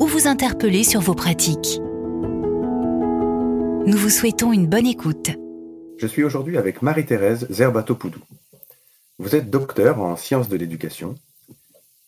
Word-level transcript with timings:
ou 0.00 0.06
vous 0.06 0.26
interpeller 0.26 0.82
sur 0.82 1.00
vos 1.00 1.14
pratiques. 1.14 1.78
Nous 3.86 3.96
vous 3.96 4.08
souhaitons 4.08 4.50
une 4.50 4.66
bonne 4.66 4.86
écoute. 4.86 5.30
Je 5.98 6.06
suis 6.06 6.24
aujourd'hui 6.24 6.56
avec 6.56 6.80
Marie-Thérèse 6.80 7.46
Zerbato-Poudou. 7.50 8.20
Vous 9.18 9.36
êtes 9.36 9.50
docteur 9.50 10.00
en 10.00 10.16
sciences 10.16 10.48
de 10.48 10.56
l'éducation. 10.56 11.16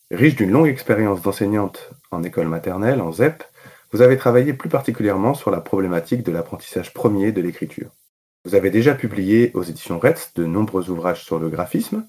Riche 0.09 0.35
d'une 0.35 0.49
longue 0.49 0.67
expérience 0.67 1.21
d'enseignante 1.21 1.91
en 2.09 2.23
école 2.23 2.47
maternelle, 2.47 2.99
en 2.99 3.11
ZEP, 3.11 3.43
vous 3.91 4.01
avez 4.01 4.17
travaillé 4.17 4.53
plus 4.53 4.69
particulièrement 4.69 5.35
sur 5.35 5.51
la 5.51 5.61
problématique 5.61 6.23
de 6.23 6.31
l'apprentissage 6.31 6.95
premier 6.95 7.31
de 7.31 7.41
l'écriture. 7.41 7.91
Vous 8.43 8.55
avez 8.55 8.71
déjà 8.71 8.95
publié 8.95 9.51
aux 9.53 9.61
éditions 9.61 9.99
RETS 9.99 10.31
de 10.33 10.47
nombreux 10.47 10.89
ouvrages 10.89 11.23
sur 11.23 11.37
le 11.37 11.49
graphisme. 11.49 12.07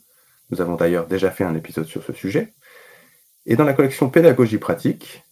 Nous 0.48 0.62
avons 0.62 0.76
d'ailleurs 0.76 1.06
déjà 1.06 1.30
fait 1.30 1.44
un 1.44 1.54
épisode 1.54 1.84
sur 1.84 2.02
ce 2.02 2.14
sujet. 2.14 2.54
Et 3.44 3.56
dans 3.56 3.64
la 3.64 3.74
collection 3.74 4.08
Pédagogie 4.08 4.56
pratique, 4.56 5.23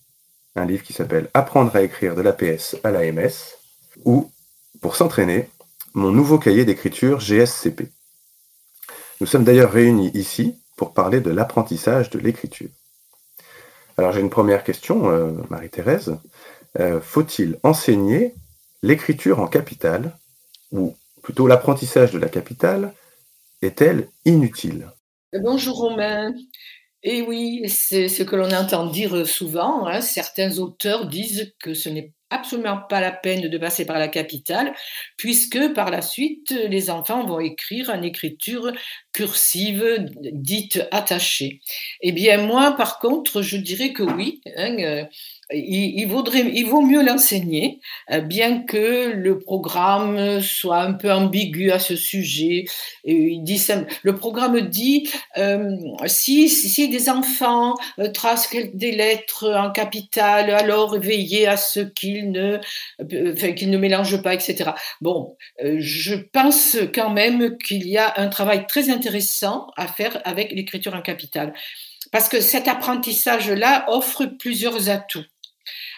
un 0.57 0.65
livre 0.67 0.83
qui 0.83 0.93
s'appelle 0.93 1.29
Apprendre 1.35 1.75
à 1.75 1.83
écrire 1.83 2.15
de 2.15 2.23
l'APS 2.23 2.77
à 2.85 2.91
l'AMS, 2.91 3.57
ou, 4.05 4.31
pour 4.81 4.97
s'entraîner, 4.97 5.49
mon 5.95 6.11
nouveau 6.11 6.39
cahier 6.39 6.65
d'écriture 6.65 7.21
GSCP. 7.21 7.91
Nous 9.21 9.27
sommes 9.27 9.45
d'ailleurs 9.45 9.73
réunis 9.73 10.11
ici 10.15 10.57
pour 10.77 10.95
parler 10.95 11.21
de 11.21 11.31
l'apprentissage 11.31 12.11
de 12.11 12.19
l'écriture. 12.19 12.71
Alors 13.99 14.13
j'ai 14.13 14.21
une 14.21 14.31
première 14.31 14.65
question, 14.65 15.11
euh, 15.11 15.33
Marie-Thérèse. 15.51 16.19
Euh, 16.81 17.01
faut-il 17.01 17.59
enseigner 17.63 18.35
l'écriture 18.83 19.41
en 19.41 19.47
capitale, 19.47 20.17
ou 20.73 20.97
plutôt 21.23 21.47
l'apprentissage 21.47 22.11
de 22.13 22.19
la 22.19 22.29
capitale, 22.29 22.95
est-elle 23.61 24.09
inutile? 24.25 24.91
Bonjour 25.41 25.77
Romain. 25.77 26.33
Et 27.05 27.23
oui, 27.23 27.63
c'est 27.69 28.09
ce 28.09 28.23
que 28.23 28.37
l'on 28.37 28.53
entend 28.53 28.87
dire 28.87 29.27
souvent. 29.27 29.87
Hein. 29.87 30.01
Certains 30.01 30.59
auteurs 30.59 31.07
disent 31.07 31.53
que 31.59 31.75
ce 31.75 31.89
n'est 31.89 32.13
absolument 32.31 32.79
pas 32.89 33.01
la 33.01 33.13
peine 33.13 33.49
de 33.49 33.59
passer 33.59 33.85
par 33.85 33.99
la 33.99 34.09
capitale, 34.09 34.73
puisque 35.17 35.75
par 35.75 35.91
la 35.91 36.01
suite, 36.01 36.51
les 36.51 36.91
enfants 36.91 37.27
vont 37.27 37.41
écrire 37.41 37.91
en 37.91 38.03
écriture 38.03 38.73
cursive 39.13 40.07
dite 40.33 40.87
attachée. 40.91 41.61
Eh 42.01 42.13
bien, 42.13 42.39
moi, 42.39 42.73
par 42.73 42.99
contre, 42.99 43.43
je 43.43 43.57
dirais 43.57 43.93
que 43.93 44.03
oui. 44.03 44.41
Hein, 44.57 44.77
euh, 44.79 45.05
il, 45.55 46.07
vaudrait, 46.07 46.51
il 46.55 46.65
vaut 46.65 46.81
mieux 46.81 47.05
l'enseigner, 47.05 47.81
euh, 48.11 48.21
bien 48.21 48.63
que 48.63 49.13
le 49.13 49.39
programme 49.39 50.41
soit 50.41 50.81
un 50.81 50.95
peu 50.95 51.13
ambigu 51.13 51.71
à 51.71 51.79
ce 51.79 51.95
sujet. 51.95 52.65
Et 53.05 53.15
il 53.15 53.43
dit, 53.43 53.63
le 54.03 54.15
programme 54.15 54.61
dit 54.63 55.11
euh, 55.37 55.77
si, 56.07 56.49
si 56.49 56.89
des 56.89 57.11
enfants 57.11 57.75
tracent 58.15 58.49
des 58.73 58.93
lettres 58.93 59.53
en 59.55 59.71
capitale, 59.71 60.51
alors 60.51 60.99
veillez 60.99 61.47
à 61.47 61.59
ce 61.59 61.81
qu'ils 61.81 62.31
ne, 62.31 62.59
qu'ils 63.53 63.71
ne 63.71 63.79
mélangent 63.79 64.23
pas, 64.23 64.33
etc. 64.33 64.71
Bon, 65.03 65.37
je 65.63 66.15
pense 66.15 66.79
quand 66.95 67.11
même 67.11 67.59
qu'il 67.59 67.87
y 67.87 67.99
a 67.99 68.15
un 68.17 68.29
travail 68.29 68.67
très 68.67 68.89
intéressant 68.89 69.02
à 69.77 69.87
faire 69.87 70.21
avec 70.25 70.53
l'écriture 70.53 70.95
en 70.95 71.03
capitale. 71.03 71.53
Parce 72.11 72.29
que 72.29 72.41
cet 72.41 72.69
apprentissage-là 72.69 73.87
offre 73.89 74.27
plusieurs 74.27 74.89
atouts. 74.91 75.25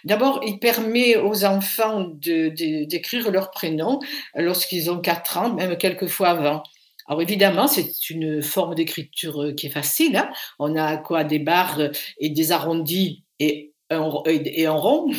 D'abord, 0.04 0.40
il 0.46 0.58
permet 0.58 1.16
aux 1.16 1.44
enfants 1.44 2.06
d'écrire 2.10 3.30
leur 3.30 3.50
prénom 3.50 4.00
lorsqu'ils 4.34 4.90
ont 4.90 5.00
4 5.00 5.38
ans, 5.38 5.52
même 5.54 5.76
quelquefois 5.78 6.28
avant. 6.28 6.62
Alors 7.08 7.22
évidemment, 7.22 7.66
c'est 7.66 8.10
une 8.10 8.42
forme 8.42 8.74
d'écriture 8.74 9.52
qui 9.56 9.66
est 9.66 9.70
facile. 9.70 10.16
Hein. 10.16 10.30
On 10.58 10.76
a 10.76 10.96
quoi? 10.98 11.24
Des 11.24 11.38
barres 11.38 11.80
et 12.18 12.30
des 12.30 12.52
arrondis 12.52 13.24
et 13.38 13.72
un, 13.90 14.10
et 14.26 14.66
un 14.66 14.72
rond 14.72 15.10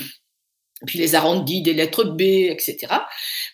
puis 0.86 1.00
les 1.00 1.16
arrondis 1.16 1.62
des 1.62 1.74
lettres 1.74 2.03
B, 2.03 2.22
etc. 2.22 2.78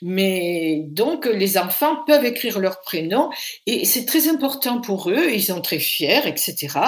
Mais 0.02 0.84
donc 0.88 1.26
les 1.26 1.58
enfants 1.58 2.04
peuvent 2.08 2.26
écrire 2.26 2.60
leur 2.60 2.82
prénom 2.82 3.30
et 3.68 3.86
c'est 3.86 4.06
très 4.06 4.28
important 4.28 4.82
pour 4.82 5.10
eux, 5.10 5.32
ils 5.32 5.44
sont 5.44 5.62
très 5.62 5.80
fiers, 5.80 6.22
etc. 6.26 6.80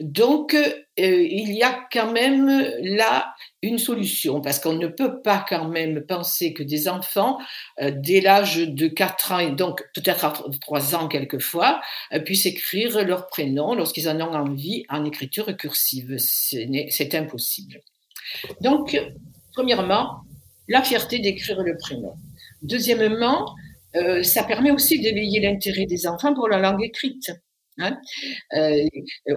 Donc 0.00 0.54
euh, 0.54 0.72
il 0.98 1.52
y 1.52 1.62
a 1.62 1.86
quand 1.92 2.10
même 2.10 2.48
là 2.80 3.34
une 3.60 3.78
solution 3.78 4.40
parce 4.40 4.58
qu'on 4.58 4.74
ne 4.74 4.88
peut 4.88 5.20
pas 5.20 5.44
quand 5.46 5.68
même 5.68 6.04
penser 6.06 6.54
que 6.54 6.62
des 6.62 6.88
enfants 6.88 7.38
euh, 7.80 7.92
dès 7.94 8.20
l'âge 8.20 8.56
de 8.56 8.88
4 8.88 9.32
ans 9.32 9.38
et 9.38 9.50
donc 9.52 9.82
peut-être 9.94 10.24
à 10.24 10.32
3 10.60 10.94
ans 10.94 11.08
quelquefois 11.08 11.80
euh, 12.12 12.18
puissent 12.18 12.46
écrire 12.46 13.04
leur 13.04 13.26
prénom 13.28 13.74
lorsqu'ils 13.74 14.08
en 14.08 14.20
ont 14.20 14.34
envie 14.34 14.84
en 14.88 15.04
écriture 15.04 15.54
cursive. 15.56 16.16
C'est 16.18 17.14
impossible. 17.14 17.80
Donc 18.60 18.98
Premièrement, 19.54 20.22
la 20.68 20.82
fierté 20.82 21.18
d'écrire 21.18 21.62
le 21.62 21.76
prénom. 21.76 22.14
Deuxièmement, 22.62 23.54
euh, 23.96 24.22
ça 24.22 24.44
permet 24.44 24.70
aussi 24.70 25.00
d'éveiller 25.00 25.40
l'intérêt 25.40 25.86
des 25.86 26.06
enfants 26.06 26.34
pour 26.34 26.48
la 26.48 26.58
langue 26.58 26.82
écrite. 26.82 27.32
Hein. 27.78 27.96
Euh, 28.54 28.84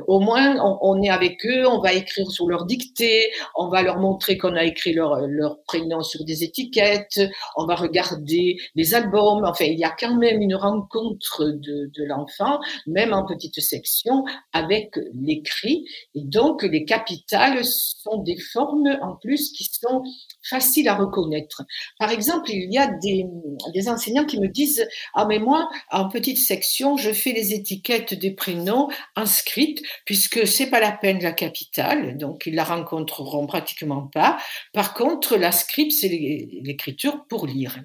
au 0.07 0.19
moins, 0.19 0.57
on, 0.81 1.01
est 1.01 1.09
avec 1.09 1.45
eux, 1.45 1.67
on 1.67 1.79
va 1.79 1.93
écrire 1.93 2.29
sur 2.29 2.47
leur 2.47 2.65
dictée, 2.65 3.31
on 3.55 3.69
va 3.69 3.81
leur 3.81 3.97
montrer 3.99 4.37
qu'on 4.37 4.55
a 4.55 4.63
écrit 4.63 4.93
leur, 4.93 5.17
prénom 5.65 6.01
sur 6.01 6.23
des 6.25 6.43
étiquettes, 6.43 7.21
on 7.55 7.65
va 7.65 7.75
regarder 7.75 8.57
les 8.75 8.93
albums. 8.93 9.43
Enfin, 9.45 9.65
il 9.65 9.79
y 9.79 9.85
a 9.85 9.95
quand 9.97 10.15
même 10.15 10.41
une 10.41 10.55
rencontre 10.55 11.45
de, 11.45 11.91
de 11.93 12.03
l'enfant, 12.03 12.59
même 12.87 13.13
en 13.13 13.25
petite 13.25 13.59
section, 13.61 14.25
avec 14.53 14.95
l'écrit. 15.13 15.85
Et 16.13 16.23
donc, 16.23 16.63
les 16.63 16.85
capitales 16.85 17.63
sont 17.63 18.21
des 18.23 18.37
formes 18.37 18.97
en 19.01 19.15
plus 19.15 19.51
qui 19.51 19.65
sont 19.65 20.03
faciles 20.47 20.87
à 20.87 20.95
reconnaître. 20.95 21.63
Par 21.99 22.11
exemple, 22.11 22.49
il 22.51 22.71
y 22.71 22.77
a 22.77 22.87
des, 22.87 23.25
des 23.73 23.89
enseignants 23.89 24.25
qui 24.25 24.39
me 24.39 24.47
disent, 24.47 24.87
ah 25.13 25.25
mais 25.25 25.39
moi, 25.39 25.69
en 25.91 26.09
petite 26.09 26.37
section, 26.37 26.97
je 26.97 27.11
fais 27.11 27.31
les 27.31 27.53
étiquettes 27.53 28.13
des 28.13 28.31
prénoms 28.31 28.89
inscrites, 29.15 29.81
puisque 30.05 30.47
c'est 30.47 30.69
pas 30.69 30.79
la 30.79 30.91
peine 30.91 31.21
la 31.21 31.31
capitale, 31.31 32.17
donc 32.17 32.45
ils 32.45 32.55
la 32.55 32.63
rencontreront 32.63 33.47
pratiquement 33.47 34.07
pas. 34.07 34.37
Par 34.73 34.93
contre, 34.93 35.37
la 35.37 35.51
script, 35.51 35.91
c'est 35.91 36.09
l'écriture 36.09 37.25
pour 37.27 37.47
lire. 37.47 37.77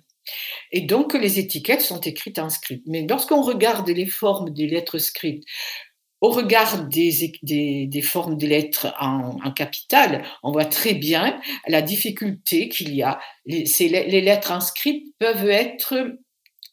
Et 0.72 0.82
donc, 0.82 1.15
les 1.15 1.38
étiquettes 1.38 1.81
sont 1.81 2.00
écrites 2.00 2.38
en 2.38 2.50
script. 2.50 2.84
Mais 2.87 3.06
lorsqu'on 3.09 3.42
regarde 3.42 3.88
les 3.88 4.06
formes 4.06 4.50
des 4.50 4.66
lettres 4.66 4.98
script, 4.98 5.44
au 6.20 6.31
regard 6.31 6.86
des, 6.86 8.03
formes 8.03 8.36
des 8.36 8.47
lettres 8.47 8.94
en, 9.00 9.38
en 9.42 9.50
capitale, 9.53 10.22
on 10.42 10.53
voit 10.53 10.66
très 10.66 10.94
bien 10.94 11.41
la 11.66 11.82
difficulté 11.82 12.69
qu'il 12.69 12.94
y 12.94 13.03
a. 13.03 13.20
Les, 13.47 14.20
lettres 14.20 14.53
en 14.53 14.60
script 14.60 15.06
peuvent 15.19 15.48
être 15.48 16.19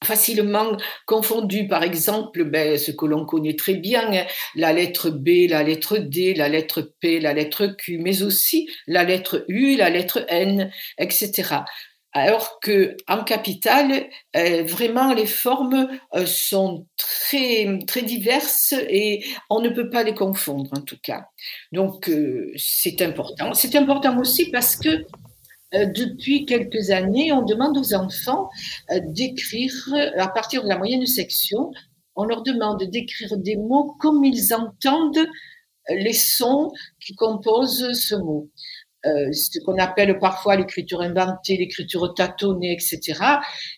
facilement 0.04 0.78
confondu, 1.06 1.68
par 1.68 1.82
exemple, 1.82 2.44
ben, 2.44 2.78
ce 2.78 2.92
que 2.92 3.06
l'on 3.06 3.26
connaît 3.26 3.56
très 3.56 3.76
bien, 3.76 4.26
la 4.56 4.74
lettre 4.74 5.10
B, 5.10 5.50
la 5.50 5.64
lettre 5.64 5.98
D, 5.98 6.34
la 6.36 6.50
lettre 6.50 6.94
P, 7.00 7.20
la 7.20 7.34
lettre 7.34 7.68
Q, 7.68 7.98
mais 7.98 8.22
aussi 8.22 8.70
la 8.86 9.04
lettre 9.04 9.46
U, 9.48 9.76
la 9.76 9.90
lettre 9.90 10.24
N, 10.28 10.72
etc. 11.00 11.62
Alors 12.18 12.60
que 12.60 12.98
en 13.08 13.24
capitale, 13.24 14.08
euh, 14.36 14.64
vraiment 14.64 15.14
les 15.14 15.28
formes 15.28 15.88
euh, 16.16 16.26
sont 16.26 16.88
très 16.98 18.02
diverses 18.02 18.74
et 18.90 19.24
on 19.52 19.62
ne 19.62 19.70
peut 19.70 19.92
pas 19.92 20.02
les 20.02 20.16
confondre 20.16 20.72
en 20.76 20.82
tout 20.82 20.98
cas. 21.04 21.28
Donc 21.72 22.10
euh, 22.10 22.52
c'est 22.56 23.04
important. 23.04 23.54
C'est 23.54 23.76
important 23.76 24.20
aussi 24.20 24.50
parce 24.50 24.76
que 24.78 24.90
euh, 25.76 25.86
depuis 25.86 26.46
quelques 26.46 26.90
années, 26.90 27.32
on 27.32 27.44
demande 27.44 27.78
aux 27.78 27.94
enfants 27.94 28.50
d'écrire, 29.10 29.76
à 30.18 30.28
partir 30.28 30.64
de 30.64 30.70
la 30.70 30.80
moyenne 30.80 31.06
section, 31.06 31.72
on 32.16 32.24
leur 32.24 32.42
demande 32.42 32.82
d'écrire 32.86 33.38
des 33.38 33.58
mots 33.58 33.96
comme 34.00 34.26
ils 34.26 34.56
entendent 34.56 35.28
les 35.90 36.14
sons 36.14 36.72
qui 37.00 37.14
composent 37.14 37.94
ce 37.94 38.16
mot. 38.16 38.50
Ce 39.04 39.60
qu'on 39.66 39.78
appelle 39.78 40.20
parfois 40.20 40.56
l'écriture 40.56 41.02
inventée, 41.02 41.58
l'écriture 41.58 42.14
tâtonnée, 42.14 42.74
etc. 42.74 43.20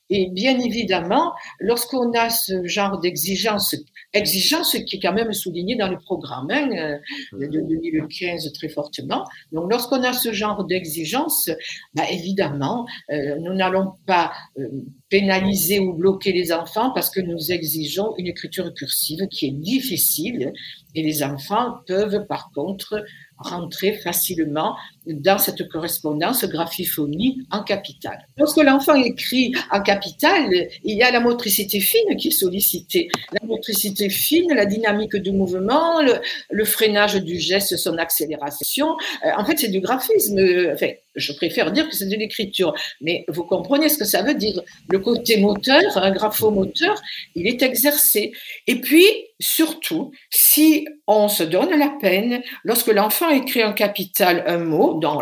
Et 0.09 0.29
bien 0.31 0.59
évidemment, 0.59 1.33
lorsqu'on 1.59 2.11
a 2.13 2.29
ce 2.29 2.65
genre 2.65 2.99
d'exigence 2.99 3.75
Exigence 4.13 4.75
qui 4.87 4.95
est 4.95 4.99
quand 4.99 5.13
même 5.13 5.31
soulignée 5.33 5.75
dans 5.75 5.87
le 5.87 5.97
programme 5.97 6.49
hein, 6.49 6.97
euh, 7.33 7.47
de 7.47 7.61
2015 7.61 8.51
très 8.53 8.67
fortement. 8.67 9.23
Donc, 9.51 9.71
lorsqu'on 9.71 10.03
a 10.03 10.13
ce 10.13 10.33
genre 10.33 10.65
d'exigence, 10.65 11.51
bah, 11.93 12.09
évidemment, 12.09 12.87
euh, 13.11 13.35
nous 13.39 13.53
n'allons 13.53 13.93
pas 14.07 14.31
euh, 14.57 14.67
pénaliser 15.09 15.77
ou 15.77 15.93
bloquer 15.93 16.31
les 16.31 16.51
enfants 16.51 16.91
parce 16.91 17.11
que 17.11 17.19
nous 17.19 17.51
exigeons 17.51 18.15
une 18.17 18.25
écriture 18.25 18.73
cursive 18.73 19.27
qui 19.27 19.45
est 19.45 19.51
difficile 19.51 20.53
et 20.95 21.03
les 21.03 21.21
enfants 21.21 21.75
peuvent 21.85 22.25
par 22.27 22.49
contre 22.51 23.03
rentrer 23.37 23.93
facilement 23.93 24.75
dans 25.09 25.37
cette 25.37 25.67
correspondance 25.69 26.45
graphiphonie 26.45 27.41
en 27.51 27.63
capitale. 27.63 28.27
Lorsque 28.37 28.57
l'enfant 28.57 28.95
écrit 28.95 29.53
en 29.71 29.81
capitale, 29.81 30.67
il 30.83 30.97
y 30.97 31.03
a 31.03 31.11
la 31.11 31.19
motricité 31.19 31.79
fine 31.79 32.15
qui 32.17 32.29
est 32.29 32.31
sollicitée. 32.31 33.09
La 33.33 33.45
motricité 33.45 34.09
fine, 34.09 34.53
la 34.53 34.65
dynamique 34.65 35.15
du 35.15 35.31
mouvement, 35.31 36.01
le, 36.49 36.65
freinage 36.65 37.15
du 37.15 37.39
geste, 37.39 37.75
son 37.77 37.97
accélération. 37.97 38.95
Euh, 39.25 39.29
en 39.37 39.45
fait, 39.45 39.57
c'est 39.57 39.69
du 39.69 39.79
graphisme. 39.79 40.39
Enfin, 40.73 40.89
je 41.15 41.33
préfère 41.33 41.71
dire 41.71 41.87
que 41.89 41.95
c'est 41.95 42.07
de 42.07 42.15
l'écriture, 42.15 42.73
mais 43.01 43.25
vous 43.27 43.43
comprenez 43.43 43.89
ce 43.89 43.97
que 43.97 44.05
ça 44.05 44.21
veut 44.21 44.35
dire. 44.35 44.61
Le 44.89 44.99
côté 44.99 45.37
moteur, 45.37 45.97
un 45.97 46.11
graphomoteur, 46.11 47.01
il 47.35 47.47
est 47.47 47.61
exercé. 47.61 48.31
Et 48.67 48.75
puis, 48.75 49.05
surtout, 49.39 50.11
si 50.29 50.87
on 51.07 51.27
se 51.27 51.43
donne 51.43 51.77
la 51.77 51.93
peine, 52.01 52.41
lorsque 52.63 52.87
l'enfant 52.87 53.29
écrit 53.29 53.63
en 53.63 53.73
capital 53.73 54.43
un 54.47 54.57
mot, 54.57 54.98
dans 54.99 55.21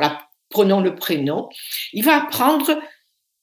prenons 0.50 0.82
le 0.82 0.96
prénom, 0.96 1.50
il 1.94 2.04
va 2.04 2.18
apprendre 2.18 2.80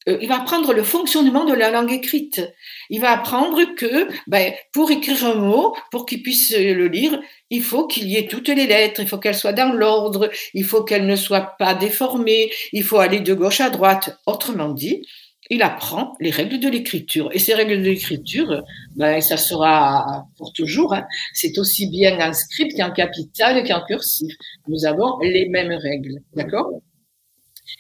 euh, 0.09 0.19
il 0.21 0.29
va 0.29 0.37
apprendre 0.37 0.73
le 0.73 0.83
fonctionnement 0.83 1.45
de 1.45 1.55
la 1.55 1.71
langue 1.71 1.93
écrite. 1.93 2.43
Il 2.91 3.01
va 3.01 3.13
apprendre 3.13 3.75
que 3.75 4.09
ben, 4.27 4.53
pour 4.73 4.91
écrire 4.91 5.25
un 5.25 5.35
mot, 5.35 5.75
pour 5.91 6.07
qu'il 6.07 6.23
puisse 6.23 6.55
le 6.57 6.89
lire, 6.89 7.19
il 7.51 7.63
faut 7.63 7.87
qu'il 7.87 8.09
y 8.09 8.17
ait 8.17 8.27
toutes 8.27 8.49
les 8.49 8.67
lettres, 8.67 9.01
il 9.01 9.09
faut 9.09 9.19
qu'elles 9.19 9.35
soient 9.35 9.53
dans 9.53 9.73
l'ordre, 9.73 10.31
il 10.53 10.65
faut 10.65 10.85
qu'elles 10.85 11.07
ne 11.07 11.17
soient 11.17 11.55
pas 11.59 11.75
déformées, 11.75 12.51
il 12.73 12.85
faut 12.85 12.99
aller 12.99 13.21
de 13.21 13.35
gauche 13.35 13.61
à 13.61 13.71
droite. 13.71 14.19
Autrement 14.27 14.69
dit, 14.69 15.07
il 15.51 15.63
apprend 15.63 16.15
les 16.21 16.31
règles 16.31 16.59
de 16.59 16.69
l'écriture. 16.69 17.29
Et 17.33 17.39
ces 17.39 17.55
règles 17.55 17.79
de 17.79 17.89
l'écriture, 17.89 18.63
ben, 18.97 19.21
ça 19.21 19.37
sera 19.37 20.27
pour 20.37 20.53
toujours. 20.53 20.95
Hein. 20.95 21.05
C'est 21.35 21.59
aussi 21.59 21.89
bien 21.89 22.19
en 22.27 22.33
script 22.33 22.77
qu'en 22.77 22.91
capital 22.91 23.67
qu'en 23.67 23.85
cursif. 23.85 24.33
Nous 24.69 24.87
avons 24.87 25.19
les 25.21 25.49
mêmes 25.49 25.73
règles. 25.73 26.21
D'accord? 26.35 26.81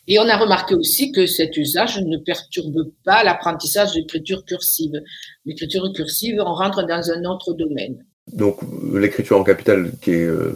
Et 0.07 0.19
on 0.19 0.29
a 0.29 0.37
remarqué 0.37 0.75
aussi 0.75 1.13
que 1.13 1.27
cet 1.27 1.57
usage 1.57 1.99
ne 2.01 2.19
perturbe 2.19 2.91
pas 3.05 3.25
l'apprentissage 3.25 3.93
de 3.93 4.01
l'écriture 4.01 4.45
cursive. 4.45 5.01
L'écriture 5.47 5.91
cursive, 5.95 6.43
on 6.45 6.53
rentre 6.53 6.87
dans 6.87 7.11
un 7.11 7.25
autre 7.25 7.55
domaine. 7.55 8.05
Donc 8.33 8.59
l'écriture 8.93 9.39
en 9.39 9.45
capital 9.45 9.93
qui 10.03 10.13
est 10.13 10.27
euh, 10.27 10.53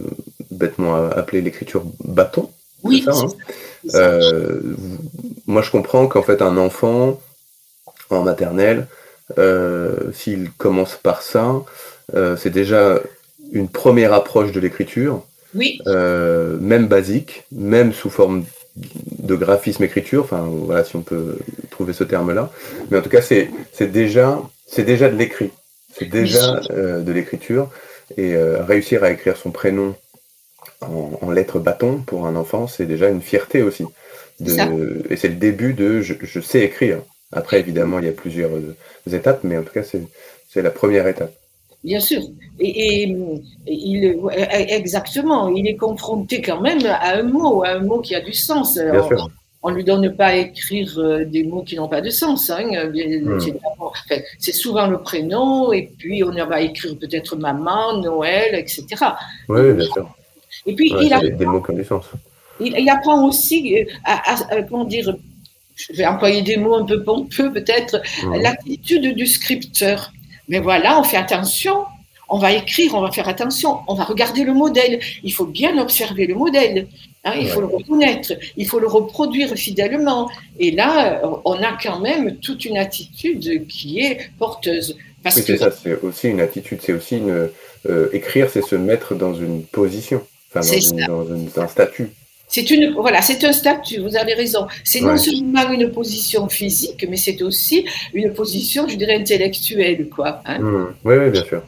bêtement 0.50 0.94
appelée 0.94 1.40
l'écriture 1.40 1.84
bâton. 2.04 2.50
Oui, 2.82 3.02
ça, 3.04 3.12
hein 3.12 3.28
euh, 3.94 4.60
moi, 5.46 5.62
je 5.62 5.70
comprends 5.70 6.06
qu'en 6.06 6.22
fait, 6.22 6.42
un 6.42 6.56
enfant 6.56 7.20
en 8.10 8.22
maternelle, 8.22 8.86
euh, 9.38 10.12
s'il 10.12 10.50
commence 10.52 10.96
par 10.96 11.22
ça, 11.22 11.56
euh, 12.14 12.36
c'est 12.36 12.50
déjà 12.50 13.00
une 13.52 13.68
première 13.68 14.12
approche 14.12 14.52
de 14.52 14.60
l'écriture, 14.60 15.24
oui. 15.54 15.80
même 15.86 16.86
basique, 16.86 17.44
même 17.52 17.92
sous 17.92 18.10
forme 18.10 18.44
de 18.76 19.34
graphisme 19.34 19.82
écriture, 19.82 20.22
enfin 20.22 20.46
voilà 20.48 20.84
si 20.84 20.94
on 20.94 21.02
peut 21.02 21.38
trouver 21.70 21.92
ce 21.92 22.04
terme-là. 22.04 22.50
Mais 22.90 22.98
en 22.98 23.02
tout 23.02 23.10
cas, 23.10 23.22
c'est 23.22 23.50
déjà, 23.80 24.40
déjà 24.76 25.08
de 25.08 25.16
l'écrit, 25.16 25.50
c'est 25.92 26.06
déjà 26.06 26.60
de 26.70 27.12
l'écriture. 27.12 27.70
Et 28.16 28.34
réussir 28.36 29.04
à 29.04 29.10
écrire 29.10 29.36
son 29.36 29.50
prénom 29.50 29.94
en, 30.80 31.30
lettres 31.30 31.58
bâton 31.58 32.02
pour 32.06 32.26
un 32.26 32.36
enfant, 32.36 32.66
c'est 32.66 32.86
déjà 32.86 33.08
une 33.08 33.22
fierté 33.22 33.62
aussi. 33.62 33.84
et 34.40 35.16
c'est 35.16 35.28
le 35.28 35.34
début 35.34 35.74
de 35.74 36.00
je, 36.00 36.40
sais 36.40 36.60
écrire. 36.60 36.98
Après, 37.32 37.60
évidemment, 37.60 37.98
il 37.98 38.06
y 38.06 38.08
a 38.08 38.12
plusieurs 38.12 38.50
euh, 38.52 38.74
étapes, 39.12 39.40
mais 39.44 39.58
en 39.58 39.62
tout 39.62 39.72
cas, 39.72 39.82
c'est 39.82 40.62
la 40.62 40.70
première 40.70 41.06
étape. 41.06 41.32
Bien 41.84 42.00
sûr. 42.00 42.22
Et, 42.58 43.14
il, 43.66 44.18
exactement, 44.50 45.48
il 45.48 45.68
est 45.68 45.76
confronté 45.76 46.42
quand 46.42 46.60
même 46.60 46.84
à 46.86 47.14
un 47.16 47.22
mot, 47.22 47.62
à 47.62 47.70
un 47.70 47.80
mot 47.80 48.00
qui 48.00 48.14
a 48.14 48.20
du 48.20 48.32
sens. 48.32 48.78
on 49.62 49.70
ne 49.70 49.76
lui 49.76 49.84
donne 49.84 50.14
pas 50.16 50.26
à 50.26 50.34
écrire 50.34 50.92
euh, 50.98 51.24
des 51.24 51.44
mots 51.44 51.62
qui 51.62 51.76
n'ont 51.76 51.88
pas 51.88 52.00
de 52.00 52.10
sens. 52.10 52.50
Hein. 52.50 52.90
Hmm. 52.92 53.38
C'est 54.38 54.52
souvent 54.52 54.86
le 54.86 54.98
prénom, 54.98 55.72
et 55.72 55.90
puis 55.98 56.24
on 56.24 56.32
va 56.32 56.60
écrire 56.60 56.96
peut-être 56.98 57.36
maman, 57.36 57.98
Noël, 57.98 58.54
etc. 58.54 58.84
Oui, 59.48 59.72
bien 59.72 59.86
sûr. 59.86 60.08
Et 60.66 60.74
puis, 60.74 60.92
il, 61.00 61.12
apprend, 61.12 61.36
des 61.36 61.46
mots 61.46 61.62
il, 62.60 62.90
apprend 62.90 63.26
aussi 63.26 63.78
euh, 63.78 63.84
à, 64.04 64.62
comment 64.62 64.84
dire, 64.84 65.14
je 65.76 65.92
vais 65.96 66.06
employer 66.06 66.42
des 66.42 66.56
mots 66.56 66.74
un 66.74 66.84
peu 66.84 67.02
pompeux 67.02 67.52
peut-être, 67.52 68.00
l'attitude 68.40 69.14
du 69.14 69.26
scripteur. 69.26 70.12
Mais 70.48 70.58
voilà, 70.58 70.98
on 70.98 71.04
fait 71.04 71.16
attention, 71.16 71.84
on 72.28 72.38
va 72.38 72.52
écrire, 72.52 72.94
on 72.94 73.00
va 73.00 73.12
faire 73.12 73.28
attention, 73.28 73.78
on 73.86 73.94
va 73.94 74.04
regarder 74.04 74.44
le 74.44 74.54
modèle. 74.54 74.98
Il 75.22 75.32
faut 75.32 75.46
bien 75.46 75.78
observer 75.78 76.26
le 76.26 76.34
modèle. 76.34 76.88
Hein, 77.24 77.32
il 77.38 77.48
faut 77.48 77.60
le 77.60 77.66
reconnaître, 77.66 78.32
il 78.56 78.66
faut 78.66 78.78
le 78.78 78.86
reproduire 78.86 79.50
fidèlement. 79.54 80.30
Et 80.58 80.70
là, 80.70 81.20
on 81.44 81.54
a 81.62 81.76
quand 81.82 82.00
même 82.00 82.36
toute 82.36 82.64
une 82.64 82.76
attitude 82.76 83.66
qui 83.66 84.00
est 84.00 84.30
porteuse. 84.38 84.96
Parce 85.22 85.36
oui, 85.36 85.42
c'est 85.46 85.56
ça, 85.56 85.70
c'est 85.70 86.00
aussi 86.00 86.28
une 86.28 86.40
attitude, 86.40 86.80
c'est 86.82 86.92
aussi 86.92 87.18
une. 87.18 87.50
Euh, 87.88 88.08
écrire, 88.12 88.50
c'est 88.50 88.62
se 88.62 88.74
mettre 88.74 89.14
dans 89.14 89.34
une 89.34 89.62
position 89.62 90.26
dans, 90.54 91.62
un 91.62 91.68
statut. 91.68 92.10
C'est 92.48 92.70
une 92.70 92.94
voilà, 92.94 93.20
c'est 93.20 93.44
un 93.44 93.52
statut. 93.52 94.00
Vous 94.00 94.16
avez 94.16 94.34
raison. 94.34 94.66
C'est 94.82 95.00
non 95.00 95.16
seulement 95.16 95.70
une 95.70 95.90
position 95.92 96.48
physique, 96.48 97.06
mais 97.08 97.16
c'est 97.16 97.42
aussi 97.42 97.84
une 98.14 98.32
position, 98.32 98.88
je 98.88 98.96
dirais, 98.96 99.16
intellectuelle, 99.16 100.08
quoi. 100.08 100.40
Hein. 100.46 100.58
Mmh. 100.60 100.94
Oui, 101.04 101.30
bien 101.30 101.44
sûr. 101.44 101.62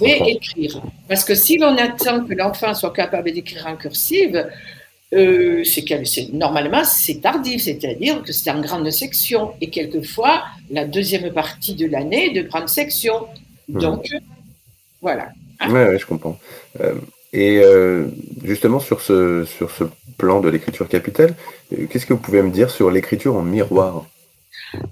Vais 0.00 0.30
écrire. 0.30 0.80
Parce 1.08 1.24
que 1.24 1.34
si 1.34 1.58
l'on 1.58 1.76
attend 1.76 2.24
que 2.24 2.32
l'enfant 2.32 2.72
soit 2.72 2.92
capable 2.92 3.32
d'écrire 3.32 3.66
en 3.66 3.76
cursive, 3.76 4.48
euh, 5.12 5.62
c'est 5.64 6.32
normalement 6.32 6.84
c'est 6.84 7.20
tardif, 7.20 7.62
c'est-à-dire 7.62 8.22
que 8.22 8.32
c'est 8.32 8.50
en 8.50 8.60
grande 8.62 8.90
section 8.90 9.52
et 9.60 9.68
quelquefois 9.68 10.44
la 10.70 10.86
deuxième 10.86 11.30
partie 11.32 11.74
de 11.74 11.86
l'année 11.86 12.30
de 12.30 12.42
grande 12.42 12.68
section. 12.70 13.26
Mmh. 13.68 13.78
Donc 13.78 14.06
voilà. 15.02 15.28
Oui, 15.66 15.72
ouais, 15.72 15.98
je 15.98 16.06
comprends. 16.06 16.38
Euh, 16.80 16.94
et 17.32 17.58
euh, 17.58 18.06
justement, 18.42 18.80
sur 18.80 19.00
ce, 19.00 19.44
sur 19.44 19.70
ce 19.70 19.84
plan 20.16 20.40
de 20.40 20.48
l'écriture 20.48 20.88
capitale, 20.88 21.34
euh, 21.72 21.86
qu'est-ce 21.86 22.06
que 22.06 22.14
vous 22.14 22.20
pouvez 22.20 22.42
me 22.42 22.50
dire 22.50 22.70
sur 22.70 22.90
l'écriture 22.90 23.36
en 23.36 23.42
miroir? 23.42 24.06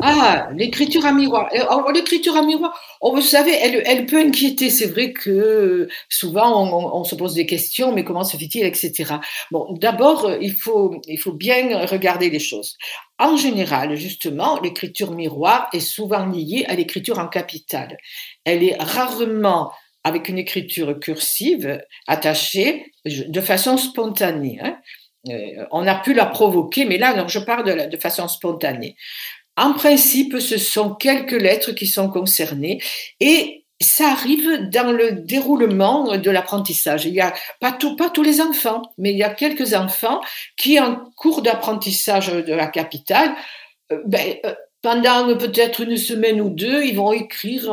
Ah, 0.00 0.48
l'écriture 0.54 1.04
à 1.04 1.12
miroir. 1.12 1.50
Euh, 1.54 1.92
l'écriture 1.92 2.36
à 2.36 2.42
miroir, 2.42 2.78
oh, 3.00 3.14
vous 3.14 3.22
savez, 3.22 3.52
elle, 3.52 3.82
elle 3.84 4.06
peut 4.06 4.18
inquiéter. 4.18 4.70
C'est 4.70 4.86
vrai 4.86 5.12
que 5.12 5.88
souvent 6.08 6.94
on, 6.94 7.04
se 7.04 7.14
pose 7.14 7.34
des 7.34 7.46
questions, 7.46 7.92
mais 7.92 8.04
comment 8.04 8.24
se 8.24 8.36
fait-il, 8.36 8.64
etc. 8.64 9.16
Bon, 9.50 9.74
d'abord, 9.78 10.30
il 10.40 10.54
faut, 10.54 11.00
il 11.06 11.18
faut 11.18 11.32
bien 11.32 11.86
regarder 11.86 12.30
les 12.30 12.38
choses. 12.38 12.76
En 13.18 13.36
général, 13.36 13.96
justement, 13.96 14.60
l'écriture 14.60 15.12
miroir 15.12 15.68
est 15.72 15.80
souvent 15.80 16.26
liée 16.26 16.64
à 16.68 16.74
l'écriture 16.74 17.18
en 17.18 17.28
capitale. 17.28 17.96
Elle 18.44 18.62
est 18.62 18.76
rarement 18.78 19.72
avec 20.06 20.28
une 20.28 20.38
écriture 20.38 21.00
cursive 21.00 21.80
attachée 22.06 22.92
de 23.04 23.40
façon 23.40 23.76
spontanée. 23.76 24.60
Hein. 24.62 24.78
Euh, 25.28 25.66
on 25.72 25.84
a 25.84 25.96
pu 25.96 26.14
la 26.14 26.26
provoquer, 26.26 26.84
mais 26.84 26.96
là, 26.96 27.26
je 27.26 27.40
parle 27.40 27.90
de, 27.90 27.96
façon 27.96 28.28
spontanée. 28.28 28.96
En 29.56 29.72
principe, 29.72 30.38
ce 30.38 30.58
sont 30.58 30.94
quelques 30.94 31.32
lettres 31.32 31.72
qui 31.72 31.88
sont 31.88 32.08
concernées 32.08 32.80
et 33.18 33.64
ça 33.80 34.12
arrive 34.12 34.68
dans 34.70 34.92
le 34.92 35.10
déroulement 35.10 36.16
de 36.16 36.30
l'apprentissage. 36.30 37.04
Il 37.04 37.14
y 37.14 37.20
a 37.20 37.34
pas, 37.58 37.72
tout, 37.72 37.96
pas 37.96 38.08
tous 38.08 38.22
les 38.22 38.40
enfants, 38.40 38.82
mais 38.98 39.10
il 39.10 39.18
y 39.18 39.24
a 39.24 39.34
quelques 39.34 39.74
enfants 39.74 40.20
qui, 40.56 40.78
en 40.78 41.10
cours 41.16 41.42
d'apprentissage 41.42 42.28
de 42.28 42.54
la 42.54 42.68
capitale, 42.68 43.34
euh, 43.90 44.00
ben, 44.06 44.36
euh, 44.46 44.54
pendant 44.86 45.36
peut-être 45.36 45.80
une 45.80 45.96
semaine 45.96 46.40
ou 46.40 46.48
deux, 46.48 46.84
ils 46.84 46.94
vont 46.94 47.12
écrire 47.12 47.72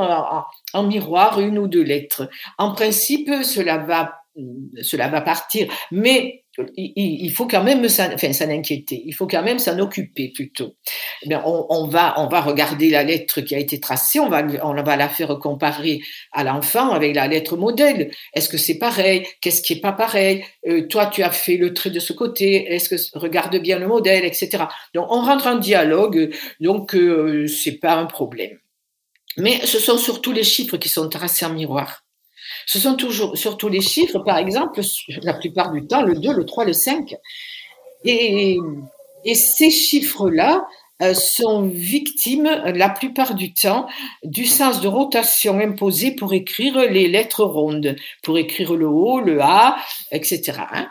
en, 0.74 0.82
miroir 0.82 1.39
une 1.39 1.60
ou 1.60 1.67
deux 1.67 1.84
lettres. 1.84 2.27
En 2.58 2.74
principe, 2.74 3.29
cela 3.43 3.77
va, 3.77 4.23
cela 4.82 5.08
va 5.08 5.22
partir, 5.22 5.68
mais 5.92 6.44
il, 6.78 7.30
faut 7.32 7.48
quand 7.48 7.63
même 7.63 7.88
s'en 7.90 8.13
enfin, 8.13 8.32
inquiéter, 8.50 9.02
il 9.06 9.13
faut 9.13 9.25
quand 9.25 9.42
même 9.42 9.58
s'en 9.58 9.80
occuper 9.80 10.32
plutôt. 10.34 10.75
Eh 11.24 11.36
on, 11.36 11.88
va, 11.88 12.13
on 12.18 12.28
va 12.28 12.42
regarder 12.42 12.90
la 12.90 13.04
lettre 13.04 13.42
qui 13.42 13.56
a 13.56 13.60
été 13.60 13.80
tracée, 13.80 14.20
on 14.20 14.30
va, 14.30 14.44
on 14.63 14.74
va 14.74 14.96
la 14.96 15.10
faire 15.10 15.38
comparer 15.40 16.02
à 16.32 16.44
l'enfant 16.44 16.92
avec 16.92 17.16
la 17.16 17.28
lettre 17.28 17.58
modèle. 17.58 18.12
Est-ce 18.34 18.50
que 18.50 18.58
c'est 18.58 18.78
pareil? 18.78 19.25
Qu'est-ce 19.42 19.62
qui 19.63 19.74
est 19.74 19.82
pas 19.82 19.94
pareil? 19.94 20.44
Euh, 20.68 20.88
Toi, 20.88 21.08
tu 21.08 21.24
as 21.24 21.32
fait 21.32 21.58
le 21.58 21.74
trait 21.74 21.90
de 21.90 22.00
ce 22.00 22.13
côté. 22.13 22.72
Est-ce 22.74 22.90
que 22.90 23.18
regarde 23.18 23.56
bien 23.58 23.80
le 23.80 23.88
modèle, 23.88 24.24
etc. 24.24 24.66
Donc, 24.94 25.08
on 25.10 25.22
rentre 25.22 25.48
en 25.48 25.56
dialogue. 25.56 26.36
Donc, 26.60 26.96
euh, 26.96 27.48
c'est 27.48 27.80
pas 27.80 27.96
un 27.96 28.06
problème. 28.06 28.60
Mais 29.38 29.66
ce 29.66 29.80
sont 29.80 29.98
surtout 29.98 30.32
les 30.32 30.44
chiffres 30.44 30.78
qui 30.78 30.90
sont 30.90 31.10
tracés 31.10 31.46
en 31.46 31.54
miroir. 31.54 32.02
Ce 32.65 32.79
sont 32.79 32.95
toujours, 32.95 33.38
surtout 33.38 33.69
les 33.69 33.81
chiffres, 33.81 34.19
par 34.19 34.38
exemple, 34.38 34.81
la 35.22 35.33
plupart 35.33 35.72
du 35.72 35.86
temps, 35.86 36.01
le 36.01 36.15
2, 36.15 36.33
le 36.33 36.45
3, 36.45 36.65
le 36.65 36.74
5. 36.74 37.15
Et, 38.05 38.57
ces 39.33 39.69
chiffres-là 39.69 40.65
euh, 41.01 41.13
sont 41.13 41.62
victimes, 41.63 42.43
la 42.43 42.89
plupart 42.89 43.36
du 43.36 43.53
temps, 43.53 43.88
du 44.24 44.45
sens 44.45 44.81
de 44.81 44.88
rotation 44.88 45.60
imposé 45.60 46.12
pour 46.12 46.33
écrire 46.33 46.77
les 46.91 47.07
lettres 47.07 47.45
rondes, 47.45 47.95
pour 48.22 48.38
écrire 48.38 48.75
le 48.75 48.88
O, 48.88 49.22
le 49.22 49.41
A, 49.41 49.77
etc. 50.12 50.60
Hein. 50.74 50.89